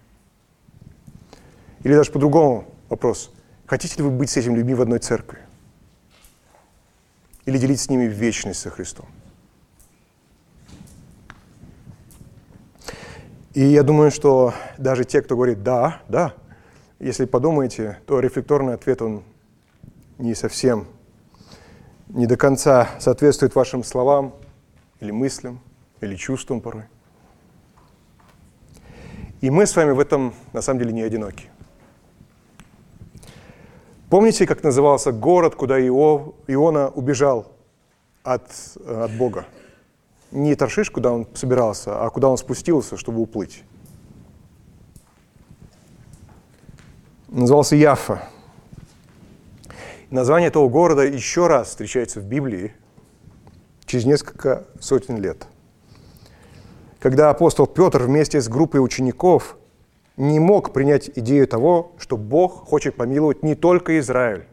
или 1.84 1.94
даже 1.94 2.12
по-другому 2.12 2.66
вопрос. 2.90 3.32
Хотите 3.66 3.98
ли 3.98 4.04
вы 4.04 4.12
быть 4.12 4.30
с 4.30 4.38
этими 4.38 4.56
людьми 4.56 4.74
в 4.74 4.82
одной 4.82 5.00
церкви? 5.00 5.40
Или 7.46 7.58
делить 7.58 7.80
с 7.80 7.90
ними 7.90 8.06
вечность 8.06 8.60
со 8.60 8.70
Христом? 8.70 9.06
И 13.54 13.64
я 13.64 13.84
думаю, 13.84 14.12
что 14.12 14.54
даже 14.78 15.04
те, 15.04 15.22
кто 15.22 15.36
говорит 15.36 15.64
«да», 15.64 16.02
«да», 16.08 16.34
если 17.00 17.26
подумаете, 17.26 18.00
то 18.06 18.20
рефлекторный 18.20 18.74
ответ, 18.74 19.02
он 19.02 19.24
не 20.18 20.34
совсем, 20.36 20.88
не 22.10 22.26
до 22.26 22.38
конца 22.38 22.90
соответствует 23.00 23.56
вашим 23.56 23.84
словам 23.84 24.34
или 25.00 25.12
мыслям, 25.12 25.60
или 26.02 26.16
чувствам 26.16 26.62
порой. 26.62 26.86
И 29.42 29.50
мы 29.50 29.68
с 29.68 29.76
вами 29.76 29.92
в 29.92 30.00
этом, 30.00 30.34
на 30.54 30.62
самом 30.62 30.80
деле, 30.80 30.94
не 30.94 31.04
одиноки. 31.04 31.50
Помните, 34.10 34.48
как 34.48 34.64
назывался 34.64 35.12
город, 35.12 35.56
куда 35.56 35.86
Иов, 35.86 36.34
Иона 36.48 36.88
убежал 36.88 37.52
от, 38.24 38.50
от 38.86 39.12
Бога? 39.18 39.46
Не 40.32 40.56
Таршиш, 40.56 40.90
куда 40.90 41.12
он 41.12 41.28
собирался, 41.34 42.02
а 42.02 42.10
куда 42.10 42.30
он 42.30 42.38
спустился, 42.38 42.96
чтобы 42.96 43.22
уплыть. 43.22 43.64
Назывался 47.28 47.76
Яфа. 47.76 48.24
Название 50.10 50.48
этого 50.48 50.70
города 50.70 51.02
еще 51.02 51.48
раз 51.48 51.70
встречается 51.70 52.22
в 52.22 52.26
Библии 52.26 52.74
через 53.86 54.06
несколько 54.06 54.64
сотен 54.80 55.18
лет. 55.22 55.48
Когда 57.00 57.30
апостол 57.30 57.68
Петр 57.68 58.04
вместе 58.04 58.40
с 58.40 58.48
группой 58.48 58.78
учеников 58.78 59.58
не 60.18 60.40
мог 60.40 60.74
принять 60.74 61.12
идею 61.16 61.48
того, 61.48 61.94
что 62.00 62.18
Бог 62.18 62.68
хочет 62.68 62.96
помиловать 62.96 63.44
не 63.44 63.56
только 63.56 64.00
Израиль. 64.00 64.46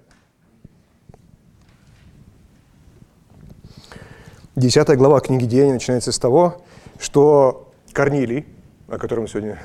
Десятая 4.54 4.96
глава 4.96 5.18
книги 5.20 5.46
Деяний 5.46 5.72
начинается 5.72 6.12
с 6.12 6.18
того, 6.18 6.62
что 7.00 7.72
Корнилий, 7.92 8.46
о 8.88 8.98
котором 8.98 9.26
сегодня, 9.26 9.60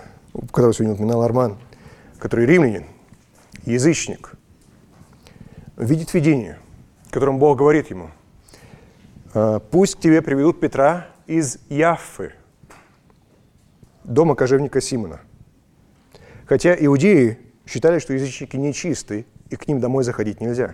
которого 0.51 0.73
сегодня 0.73 0.95
упоминал 0.95 1.21
Арман, 1.21 1.57
который 2.17 2.45
римлянин, 2.47 2.85
язычник, 3.65 4.31
видит 5.77 6.13
видение, 6.13 6.57
в 7.11 7.37
Бог 7.37 7.57
говорит 7.57 7.89
ему, 7.91 8.09
«А, 9.33 9.59
«Пусть 9.59 9.99
тебе 9.99 10.21
приведут 10.21 10.59
Петра 10.59 11.07
из 11.27 11.59
Яффы, 11.69 12.33
дома 14.03 14.33
кожевника 14.33 14.81
Симона. 14.81 15.21
Хотя 16.49 16.73
иудеи 16.73 17.37
считали, 17.67 17.99
что 17.99 18.13
язычники 18.13 18.57
нечистые, 18.57 19.27
и 19.51 19.55
к 19.55 19.67
ним 19.67 19.79
домой 19.79 20.03
заходить 20.03 20.41
нельзя. 20.41 20.73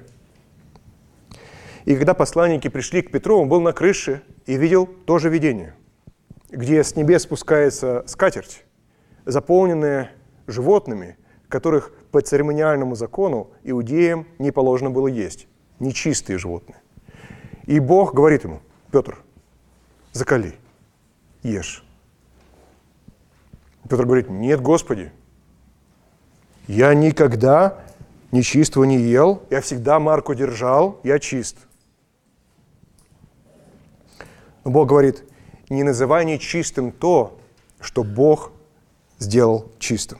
И 1.83 1.97
когда 1.97 2.13
посланники 2.13 2.69
пришли 2.69 3.01
к 3.01 3.11
Петру, 3.11 3.41
он 3.41 3.49
был 3.49 3.59
на 3.59 3.73
крыше 3.73 4.21
и 4.45 4.55
видел 4.55 4.88
тоже 4.88 5.29
видение, 5.29 5.75
где 6.49 6.81
с 6.81 6.95
небес 6.95 7.23
спускается 7.23 8.05
скатерть, 8.07 8.63
заполненная 9.25 10.11
животными, 10.47 11.17
которых 11.49 11.91
по 12.09 12.21
церемониальному 12.21 12.95
закону 12.95 13.51
иудеям 13.65 14.27
не 14.39 14.51
положено 14.51 14.91
было 14.91 15.07
есть. 15.07 15.45
Нечистые 15.79 16.39
животные. 16.39 16.81
И 17.65 17.81
Бог 17.81 18.13
говорит 18.13 18.45
ему, 18.45 18.61
Петр, 18.93 19.17
закали, 20.13 20.53
ешь. 21.43 21.83
Петр 23.89 24.05
говорит, 24.05 24.29
нет, 24.29 24.61
Господи, 24.61 25.11
я 26.67 26.93
никогда 26.93 27.80
нечистого 28.32 28.84
не 28.84 28.97
ел, 28.97 29.43
я 29.49 29.62
всегда 29.62 29.99
марку 29.99 30.34
держал, 30.34 30.99
я 31.04 31.19
чист. 31.19 31.58
Но 34.63 34.71
Бог 34.71 34.89
говорит, 34.89 35.23
не 35.69 35.84
называй 35.84 36.25
нечистым 36.25 36.91
то, 36.91 37.39
что 37.80 38.04
Бог 38.04 38.51
сделал 39.19 39.71
чистым. 39.80 40.19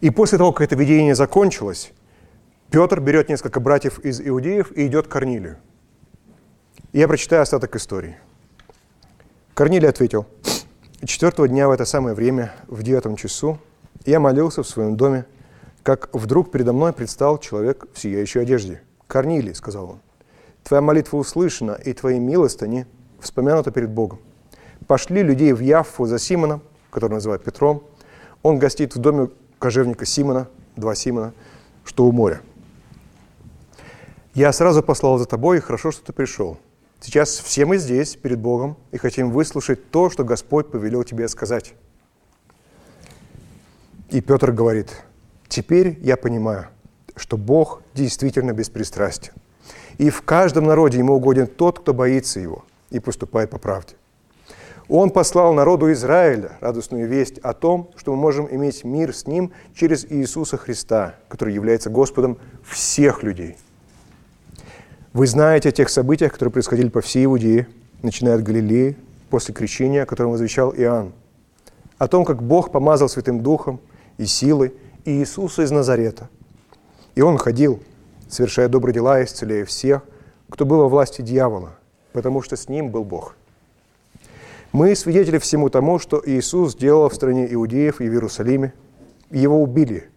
И 0.00 0.10
после 0.10 0.38
того, 0.38 0.52
как 0.52 0.66
это 0.66 0.76
видение 0.76 1.14
закончилось, 1.14 1.92
Петр 2.70 3.00
берет 3.00 3.28
несколько 3.28 3.60
братьев 3.60 3.98
из 3.98 4.20
иудеев 4.20 4.72
и 4.72 4.86
идет 4.86 5.08
к 5.08 5.10
Корнилию. 5.10 5.58
я 6.92 7.08
прочитаю 7.08 7.42
остаток 7.42 7.74
истории. 7.76 8.16
Корнилий 9.54 9.88
ответил, 9.88 10.26
четвертого 11.04 11.48
дня 11.48 11.68
в 11.68 11.72
это 11.72 11.84
самое 11.84 12.14
время, 12.14 12.54
в 12.68 12.82
девятом 12.82 13.16
часу, 13.16 13.58
я 14.04 14.20
молился 14.20 14.62
в 14.62 14.68
своем 14.68 14.96
доме, 14.96 15.26
как 15.82 16.08
вдруг 16.12 16.50
передо 16.50 16.72
мной 16.72 16.92
предстал 16.92 17.38
человек 17.38 17.86
в 17.92 17.98
сияющей 17.98 18.42
одежде. 18.42 18.82
«Корнилий»,— 19.06 19.54
сказал 19.56 19.90
он,— 19.90 20.00
«твоя 20.62 20.80
молитва 20.80 21.16
услышана, 21.16 21.72
и 21.72 21.92
твои 21.92 22.18
милостыни 22.18 22.86
вспомянуты 23.20 23.70
перед 23.70 23.90
Богом. 23.90 24.20
Пошли 24.86 25.22
людей 25.22 25.52
в 25.52 25.60
Яффу 25.60 26.06
за 26.06 26.18
Симоном, 26.18 26.62
который 26.90 27.14
называют 27.14 27.44
Петром. 27.44 27.84
Он 28.42 28.58
гостит 28.58 28.94
в 28.94 28.98
доме 28.98 29.30
кожевника 29.58 30.06
Симона, 30.06 30.48
два 30.76 30.94
Симона, 30.94 31.32
что 31.84 32.06
у 32.06 32.12
моря. 32.12 32.40
Я 34.34 34.52
сразу 34.52 34.82
послал 34.82 35.18
за 35.18 35.26
тобой, 35.26 35.58
и 35.58 35.60
хорошо, 35.60 35.90
что 35.90 36.04
ты 36.04 36.12
пришел. 36.12 36.58
Сейчас 37.00 37.30
все 37.38 37.64
мы 37.64 37.78
здесь, 37.78 38.16
перед 38.16 38.38
Богом, 38.38 38.76
и 38.92 38.96
хотим 38.96 39.30
выслушать 39.30 39.90
то, 39.90 40.10
что 40.10 40.24
Господь 40.24 40.70
повелел 40.70 41.02
тебе 41.02 41.28
сказать. 41.28 41.74
И 44.10 44.20
Петр 44.20 44.50
говорит, 44.50 44.88
теперь 45.48 45.96
я 46.02 46.16
понимаю, 46.16 46.66
что 47.14 47.36
Бог 47.36 47.82
действительно 47.94 48.52
беспристрастен. 48.52 49.32
И 49.98 50.10
в 50.10 50.22
каждом 50.22 50.64
народе 50.64 50.98
ему 50.98 51.14
угоден 51.14 51.46
тот, 51.46 51.78
кто 51.78 51.94
боится 51.94 52.40
его 52.40 52.64
и 52.90 52.98
поступает 52.98 53.50
по 53.50 53.58
правде. 53.58 53.94
Он 54.88 55.10
послал 55.10 55.54
народу 55.54 55.92
Израиля 55.92 56.58
радостную 56.60 57.06
весть 57.06 57.38
о 57.38 57.52
том, 57.52 57.90
что 57.94 58.10
мы 58.10 58.16
можем 58.20 58.48
иметь 58.50 58.82
мир 58.82 59.14
с 59.14 59.28
Ним 59.28 59.52
через 59.74 60.04
Иисуса 60.10 60.56
Христа, 60.56 61.14
который 61.28 61.54
является 61.54 61.90
Господом 61.90 62.38
всех 62.64 63.22
людей. 63.22 63.56
Вы 65.12 65.28
знаете 65.28 65.68
о 65.68 65.72
тех 65.72 65.88
событиях, 65.88 66.32
которые 66.32 66.52
происходили 66.52 66.88
по 66.88 67.00
всей 67.00 67.26
Иудее, 67.26 67.68
начиная 68.02 68.34
от 68.34 68.42
Галилеи, 68.42 68.96
после 69.28 69.54
крещения, 69.54 70.02
о 70.02 70.06
котором 70.06 70.32
возвещал 70.32 70.74
Иоанн. 70.74 71.12
О 71.98 72.08
том, 72.08 72.24
как 72.24 72.42
Бог 72.42 72.72
помазал 72.72 73.08
Святым 73.08 73.42
Духом 73.42 73.80
и 74.18 74.26
силой 74.26 74.74
Иисуса 75.04 75.62
из 75.62 75.70
Назарета. 75.70 76.28
И 77.14 77.22
Он 77.22 77.38
ходил, 77.38 77.82
совершая 78.28 78.68
добрые 78.68 78.94
дела 78.94 79.20
и 79.20 79.24
исцеляя 79.24 79.64
всех, 79.64 80.02
кто 80.48 80.64
был 80.64 80.78
во 80.78 80.88
власти 80.88 81.22
дьявола, 81.22 81.76
потому 82.12 82.42
что 82.42 82.56
с 82.56 82.68
Ним 82.68 82.90
был 82.90 83.04
Бог. 83.04 83.36
Мы 84.72 84.94
свидетели 84.94 85.38
всему 85.38 85.68
тому, 85.68 85.98
что 85.98 86.22
Иисус 86.24 86.72
сделал 86.72 87.08
в 87.08 87.14
стране 87.14 87.52
иудеев 87.52 88.00
и 88.00 88.08
в 88.08 88.12
Иерусалиме. 88.12 88.72
Его 89.30 89.62
убили, 89.62 90.08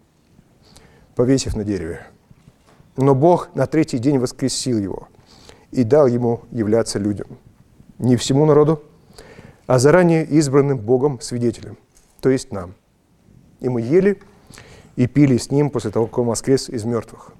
повесив 1.16 1.56
на 1.56 1.64
дереве. 1.64 2.06
Но 2.96 3.14
Бог 3.14 3.48
на 3.54 3.66
третий 3.66 3.98
день 3.98 4.18
воскресил 4.18 4.78
его 4.78 5.08
и 5.72 5.82
дал 5.82 6.06
ему 6.06 6.42
являться 6.52 7.00
людям. 7.00 7.26
Не 7.98 8.16
всему 8.16 8.46
народу, 8.46 8.82
а 9.66 9.78
заранее 9.78 10.24
избранным 10.24 10.78
Богом 10.78 11.20
свидетелям, 11.20 11.76
то 12.20 12.28
есть 12.28 12.52
нам– 12.52 12.74
и 13.60 13.68
мы 13.68 13.80
ели 13.80 14.18
и 14.96 15.06
пили 15.06 15.36
с 15.36 15.50
ним 15.50 15.70
после 15.70 15.90
того, 15.90 16.06
как 16.06 16.18
он 16.18 16.26
воскрес 16.26 16.68
из 16.68 16.84
мертвых. 16.84 17.32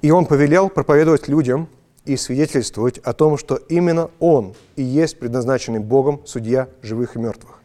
И 0.00 0.10
он 0.10 0.26
повелел 0.26 0.68
проповедовать 0.68 1.28
людям 1.28 1.68
и 2.04 2.16
свидетельствовать 2.16 2.98
о 2.98 3.12
том, 3.12 3.38
что 3.38 3.56
именно 3.56 4.10
он 4.18 4.54
и 4.74 4.82
есть 4.82 5.18
предназначенный 5.18 5.78
Богом 5.78 6.26
судья 6.26 6.68
живых 6.82 7.14
и 7.14 7.20
мертвых. 7.20 7.60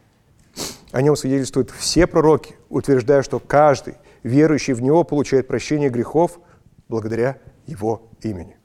О 0.92 1.02
нем 1.02 1.16
свидетельствуют 1.16 1.70
все 1.70 2.06
пророки, 2.06 2.54
утверждая, 2.68 3.22
что 3.22 3.40
каждый, 3.40 3.94
верующий 4.22 4.74
в 4.74 4.82
него, 4.82 5.02
получает 5.04 5.48
прощение 5.48 5.90
грехов 5.90 6.38
благодаря 6.88 7.38
его 7.66 8.02
имени. 8.22 8.56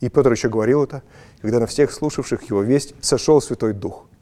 И 0.00 0.08
Петр 0.10 0.30
еще 0.30 0.50
говорил 0.50 0.84
это, 0.84 1.02
когда 1.40 1.60
на 1.60 1.66
всех 1.66 1.90
слушавших 1.90 2.42
его 2.50 2.62
весть 2.62 2.94
сошел 3.00 3.40
Святой 3.40 3.72
Дух– 3.72 4.06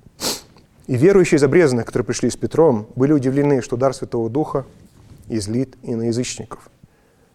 и 0.87 0.97
верующие 0.97 1.39
из 1.39 1.45
обрезанных, 1.45 1.87
которые 1.87 2.07
пришли 2.07 2.31
с 2.31 2.37
Петром, 2.37 2.89
были 2.97 3.13
удивлены, 3.13 3.63
что 3.63 3.77
дар 3.77 3.95
Святого 3.95 4.29
Духа 4.29 4.67
излит 5.29 5.77
и 5.83 5.95
на 5.95 6.05
язычников. 6.05 6.69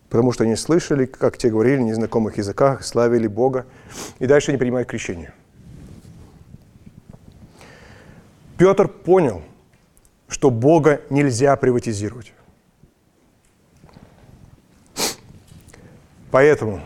Потому 0.10 0.32
что 0.32 0.44
они 0.44 0.56
слышали, 0.56 1.06
как 1.06 1.38
те 1.38 1.50
говорили 1.50 1.78
на 1.78 1.86
незнакомых 1.86 2.38
языках, 2.38 2.84
славили 2.84 3.28
Бога, 3.28 3.66
и 4.20 4.26
дальше 4.26 4.52
не 4.52 4.58
принимают 4.58 4.88
крещение. 4.88 5.34
Петр 8.58 8.88
понял, 8.88 9.44
что 10.28 10.50
Бога 10.50 11.02
нельзя 11.10 11.56
приватизировать. 11.56 12.34
Поэтому 16.32 16.82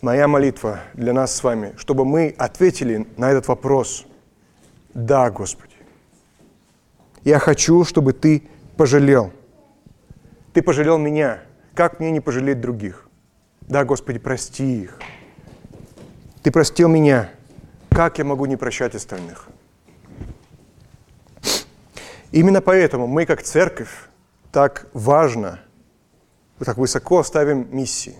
моя 0.00 0.26
молитва 0.26 0.80
для 0.94 1.12
нас 1.12 1.34
с 1.34 1.42
вами, 1.42 1.74
чтобы 1.76 2.04
мы 2.04 2.34
ответили 2.38 3.06
на 3.16 3.30
этот 3.30 3.48
вопрос. 3.48 4.06
Да, 4.94 5.30
Господи. 5.30 5.73
Я 7.24 7.38
хочу, 7.38 7.84
чтобы 7.84 8.12
ты 8.12 8.46
пожалел. 8.76 9.32
Ты 10.52 10.62
пожалел 10.62 10.98
меня. 10.98 11.42
Как 11.74 11.98
мне 11.98 12.10
не 12.10 12.20
пожалеть 12.20 12.60
других? 12.60 13.08
Да, 13.62 13.84
Господи, 13.84 14.18
прости 14.18 14.82
их. 14.82 14.98
Ты 16.42 16.50
простил 16.50 16.88
меня. 16.88 17.30
Как 17.88 18.18
я 18.18 18.24
могу 18.24 18.44
не 18.44 18.56
прощать 18.56 18.94
остальных? 18.94 19.48
Именно 22.30 22.60
поэтому 22.60 23.06
мы, 23.06 23.24
как 23.24 23.42
церковь, 23.42 24.08
так 24.52 24.88
важно, 24.92 25.60
так 26.58 26.76
высоко 26.76 27.22
ставим 27.22 27.68
миссии. 27.74 28.16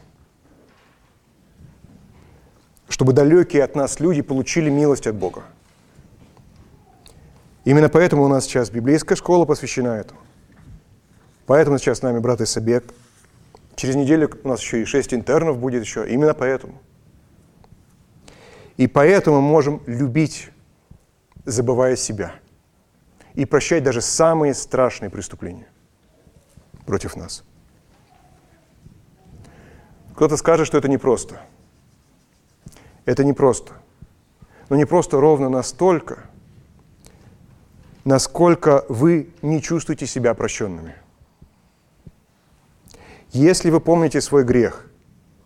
Чтобы 2.89 3.13
далекие 3.13 3.65
от 3.65 3.75
нас 3.75 4.01
люди 4.01 4.23
получили 4.23 4.71
милость 4.71 5.07
от 5.07 5.17
Бога. 5.17 5.43
Именно 7.65 7.89
поэтому 7.89 8.25
у 8.25 8.29
нас 8.29 8.45
сейчас 8.45 8.71
библейская 8.71 9.17
школа 9.17 9.47
посвящена 9.47 9.97
этому. 9.97 10.21
Поэтому 11.47 11.79
сейчас 11.79 11.99
с 11.99 12.03
нами 12.03 12.19
брат 12.19 12.41
Исабек. 12.41 12.85
Через 13.75 13.95
неделю 13.97 14.31
у 14.45 14.49
нас 14.49 14.61
еще 14.61 14.83
и 14.83 14.85
шесть 14.85 15.15
интернов 15.15 15.59
будет 15.59 15.83
еще. 15.83 16.09
Именно 16.09 16.35
поэтому. 16.35 16.81
И 18.77 18.87
поэтому 18.87 19.41
мы 19.41 19.49
можем 19.49 19.83
любить, 19.87 20.51
забывая 21.45 21.97
себя. 21.97 22.35
И 23.35 23.47
прощать 23.47 23.83
даже 23.83 24.01
самые 24.01 24.55
страшные 24.55 25.11
преступления 25.11 25.67
против 26.87 27.17
нас. 27.17 27.45
Кто-то 30.15 30.37
скажет, 30.37 30.67
что 30.67 30.79
это 30.79 30.89
непросто. 30.89 31.41
Это 33.07 33.25
непросто. 33.25 33.73
Но 34.69 34.77
не 34.77 34.85
просто 34.85 35.19
ровно 35.19 35.49
настолько– 35.49 36.27
насколько 38.05 38.85
вы 38.89 39.31
не 39.43 39.61
чувствуете 39.61 40.07
себя 40.07 40.35
прощенными. 40.35 40.95
Если 43.33 43.71
вы 43.71 43.81
помните 43.81 44.21
свой 44.21 44.45
грех, 44.45 44.87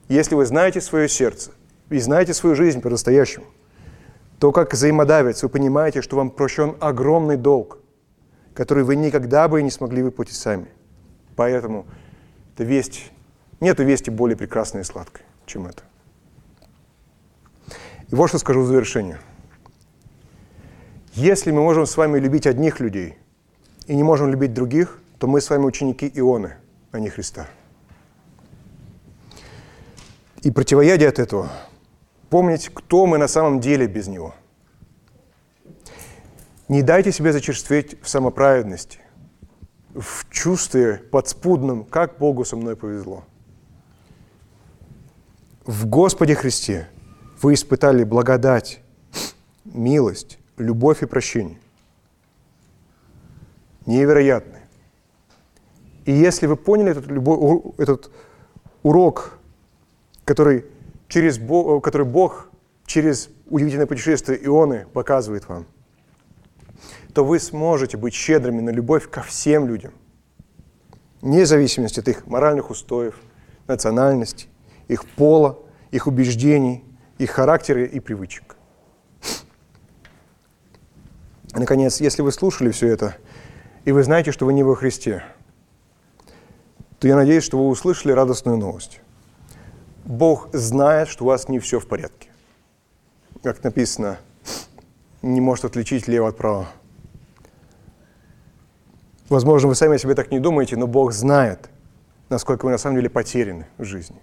если 0.09 0.35
вы 0.35 0.44
знаете 0.44 0.81
свое 0.81 1.09
сердце 1.09 1.53
и 1.88 1.99
знаете 1.99 2.35
свою 2.35 2.55
жизнь 2.55 2.81
по-настоящему, 2.81 3.47
то 4.38 4.53
как 4.53 4.73
взаимодавец 4.73 5.42
вы 5.42 5.49
понимаете, 5.49 6.03
что 6.03 6.16
вам 6.16 6.31
прощен 6.31 6.77
огромный 6.81 7.37
долг, 7.37 7.79
который 8.55 8.85
вы 8.85 8.97
никогда 8.97 9.49
бы 9.49 9.61
и 9.61 9.62
не 9.62 9.71
смогли 9.71 10.03
выплатить 10.03 10.37
сами. 10.37 10.68
Поэтому 11.35 11.87
это 12.55 12.64
весть, 12.64 13.12
нет 13.61 13.79
вести 13.79 14.11
более 14.11 14.37
прекрасной 14.37 14.83
и 14.83 14.85
сладкой, 14.85 15.23
чем 15.47 15.66
это. 15.66 15.83
И 18.09 18.14
вот 18.14 18.29
что 18.29 18.38
скажу 18.38 18.62
в 18.62 18.66
завершение– 18.66 19.21
Если 21.14 21.51
мы 21.51 21.62
можем 21.62 21.87
с 21.87 21.97
вами 21.97 22.18
любить 22.18 22.47
одних 22.47 22.81
людей 22.81 23.16
и 23.87 23.97
не 23.97 24.03
можем 24.03 24.31
любить 24.31 24.53
других, 24.53 25.01
то 25.18 25.27
мы 25.27 25.40
с 25.40 25.51
вами 25.51 25.64
ученики 25.64 26.11
Ионы, 26.14 26.57
а 26.92 27.01
не 27.01 27.09
Христа. 27.09 27.49
И 30.42 30.51
противоядие 30.51 31.09
от 31.09 31.18
этого– 31.18 31.51
помнить, 32.31 32.71
кто 32.73 33.07
мы 33.07 33.18
на 33.18 33.29
самом 33.29 33.61
деле 33.61 33.87
без 33.87 34.07
Него. 34.07 34.35
Не 36.68 36.83
дайте 36.83 37.12
себе 37.12 37.33
зачерстветь 37.33 38.01
в 38.03 38.09
самоправедности, 38.09 39.01
в 39.94 40.29
чувстве 40.31 41.03
подспудном, 41.11 41.85
как 41.85 42.18
Богу 42.18 42.44
со 42.44 42.57
мной 42.57 42.77
повезло. 42.77 43.25
В 45.64 45.87
Господе 45.87 46.35
Христе 46.35 46.88
вы 47.40 47.55
испытали 47.55 48.05
благодать, 48.05 48.81
милость, 49.64 50.38
любовь 50.59 51.03
и 51.03 51.07
прощение. 51.07 51.59
Невероятные. 53.87 54.62
И 56.05 56.12
если 56.12 56.47
вы 56.47 56.57
поняли 56.57 56.90
этот, 56.90 57.07
любой, 57.07 57.61
этот 57.79 58.11
урок, 58.83 59.38
который, 60.25 60.64
через 61.09 61.38
Бог, 61.38 61.83
который 61.83 62.07
Бог 62.07 62.49
через 62.87 63.31
удивительное 63.49 63.87
путешествие 63.87 64.38
Ионы 64.44 64.87
показывает 64.92 65.49
вам, 65.49 65.66
то 67.14 67.25
вы 67.25 67.38
сможете 67.38 67.97
быть 67.97 68.14
щедрыми 68.14 68.61
на 68.61 68.71
любовь 68.71 69.09
ко 69.11 69.23
всем 69.23 69.66
людям, 69.66 69.92
вне 71.21 71.47
зависимости 71.47 72.01
от 72.01 72.09
их 72.09 72.27
моральных 72.27 72.71
устоев, 72.71 73.16
национальности, 73.66 74.47
их 74.88 75.05
пола, 75.05 75.59
их 75.90 76.07
убеждений, 76.07 76.85
их 77.18 77.31
характера 77.31 77.85
и 77.85 78.01
привычек. 78.01 78.57
Наконец, 81.53 82.01
если 82.01 82.23
вы 82.23 82.33
слушали 82.33 82.71
все 82.71 82.89
это, 82.89 83.17
и 83.85 83.93
вы 83.93 84.03
знаете, 84.03 84.33
что 84.33 84.47
вы 84.47 84.53
не 84.53 84.63
во 84.63 84.75
Христе, 84.75 85.23
то 86.99 87.09
я 87.09 87.17
надеюсь, 87.17 87.45
что 87.45 87.59
вы 87.59 87.69
услышали 87.69 88.13
радостную 88.13 88.59
новость. 88.59 89.01
Бог 90.05 90.49
знает, 90.53 91.09
что 91.09 91.25
у 91.25 91.29
вас 91.29 91.49
не 91.49 91.59
все 91.59 91.81
в 91.81 91.87
порядке. 91.87 92.29
Как 93.43 93.63
написано, 93.63 94.19
не 95.23 95.41
может 95.41 95.65
отличить 95.65 96.09
лево 96.09 96.29
от 96.29 96.37
правого. 96.37 96.69
Возможно, 99.29 99.69
вы 99.69 99.75
сами 99.75 99.97
о 99.97 99.99
себе 99.99 100.15
так 100.15 100.31
не 100.31 100.41
думаете, 100.41 100.77
но 100.77 100.87
Бог 100.87 101.13
знает, 101.13 101.69
насколько 102.31 102.65
вы 102.65 102.71
на 102.71 102.79
самом 102.79 102.97
деле 102.97 103.11
потеряны 103.11 103.67
в 103.77 103.85
жизни. 103.85 104.19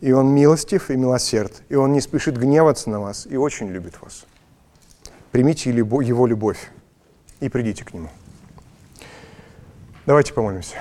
И 0.00 0.12
Он 0.12 0.28
милостив 0.28 0.90
и 0.90 0.96
милосерд, 0.96 1.62
и 1.68 1.74
Он 1.74 1.92
не 1.92 2.00
спешит 2.00 2.38
гневаться 2.38 2.88
на 2.88 3.00
вас 3.00 3.26
и 3.26 3.36
очень 3.36 3.68
любит 3.68 4.00
вас. 4.00 4.24
Примите 5.32 5.70
Его 5.70 6.26
любовь 6.26 6.70
и 7.40 7.48
придите 7.48 7.84
к 7.84 7.94
Нему. 7.94 8.08
Давайте 10.06 10.32
помолимся. 10.32 10.76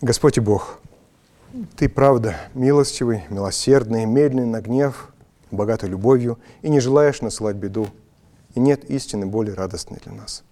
Господь 0.00 0.38
и 0.38 0.40
Бог, 0.40 0.80
Ты 1.76 1.88
правда 1.90 2.36
милостивый, 2.54 3.24
милосердный, 3.28 4.06
медленный 4.06 4.46
на 4.46 4.62
гнев, 4.62 5.12
богатый 5.50 5.90
любовью 5.90 6.38
и 6.62 6.70
не 6.70 6.80
желаешь 6.80 7.20
насылать 7.20 7.56
беду, 7.56 7.88
и 8.54 8.60
нет 8.60 8.88
истины 8.88 9.26
более 9.26 9.54
радостной 9.54 9.98
для 10.02 10.12
нас. 10.12 10.42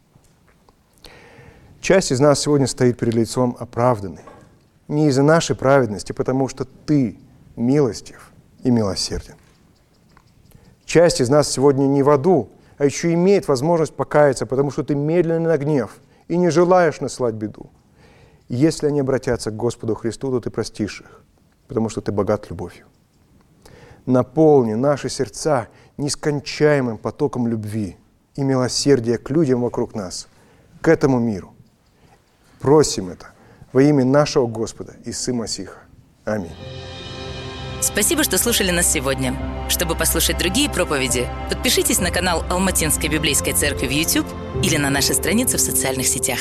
Часть 1.88 2.12
из 2.12 2.20
нас 2.20 2.40
сегодня 2.40 2.66
стоит 2.66 2.98
перед 2.98 3.14
лицом 3.14 3.56
оправданной, 3.58 4.20
не 4.88 5.08
из-за 5.08 5.22
нашей 5.22 5.56
праведности, 5.56 6.12
потому 6.12 6.46
что 6.46 6.66
Ты 6.66 7.18
милостив 7.56 8.30
и 8.62 8.70
милосерден. 8.70 9.36
Часть 10.84 11.22
из 11.22 11.30
нас 11.30 11.48
сегодня 11.50 11.86
не 11.86 12.02
в 12.02 12.10
аду, 12.10 12.50
а 12.76 12.84
еще 12.84 13.14
имеет 13.14 13.48
возможность 13.48 13.94
покаяться, 13.94 14.44
потому 14.44 14.70
что 14.70 14.82
ты 14.82 14.94
медленно 14.94 15.48
на 15.48 15.56
гнев 15.56 15.96
и 16.28 16.36
не 16.36 16.50
желаешь 16.50 17.00
наслать 17.00 17.36
беду. 17.36 17.70
Если 18.50 18.86
они 18.86 19.00
обратятся 19.00 19.50
к 19.50 19.56
Господу 19.56 19.94
Христу, 19.94 20.30
то 20.30 20.40
ты 20.40 20.50
простишь 20.50 21.00
их, 21.00 21.22
потому 21.68 21.88
что 21.88 22.02
ты 22.02 22.12
богат 22.12 22.50
любовью. 22.50 22.84
Наполни 24.04 24.74
наши 24.74 25.08
сердца 25.08 25.68
нескончаемым 25.96 26.98
потоком 26.98 27.48
любви 27.48 27.96
и 28.34 28.42
милосердия 28.42 29.16
к 29.16 29.30
людям 29.30 29.62
вокруг 29.62 29.94
нас, 29.94 30.28
к 30.82 30.88
этому 30.88 31.18
миру. 31.18 31.54
Просим 32.60 33.08
это 33.10 33.28
во 33.72 33.82
имя 33.82 34.04
нашего 34.04 34.46
Господа 34.46 34.94
Исы 35.04 35.32
Масиха. 35.32 35.78
Аминь. 36.24 36.52
Спасибо, 37.80 38.24
что 38.24 38.38
слушали 38.38 38.70
нас 38.70 38.90
сегодня. 38.90 39.36
Чтобы 39.68 39.94
послушать 39.94 40.38
другие 40.38 40.68
проповеди, 40.68 41.28
подпишитесь 41.48 42.00
на 42.00 42.10
канал 42.10 42.44
Алматинской 42.50 43.08
библейской 43.08 43.52
церкви 43.52 43.86
в 43.86 43.90
YouTube 43.92 44.26
или 44.64 44.76
на 44.76 44.90
наши 44.90 45.14
страницы 45.14 45.58
в 45.58 45.60
социальных 45.60 46.06
сетях. 46.06 46.40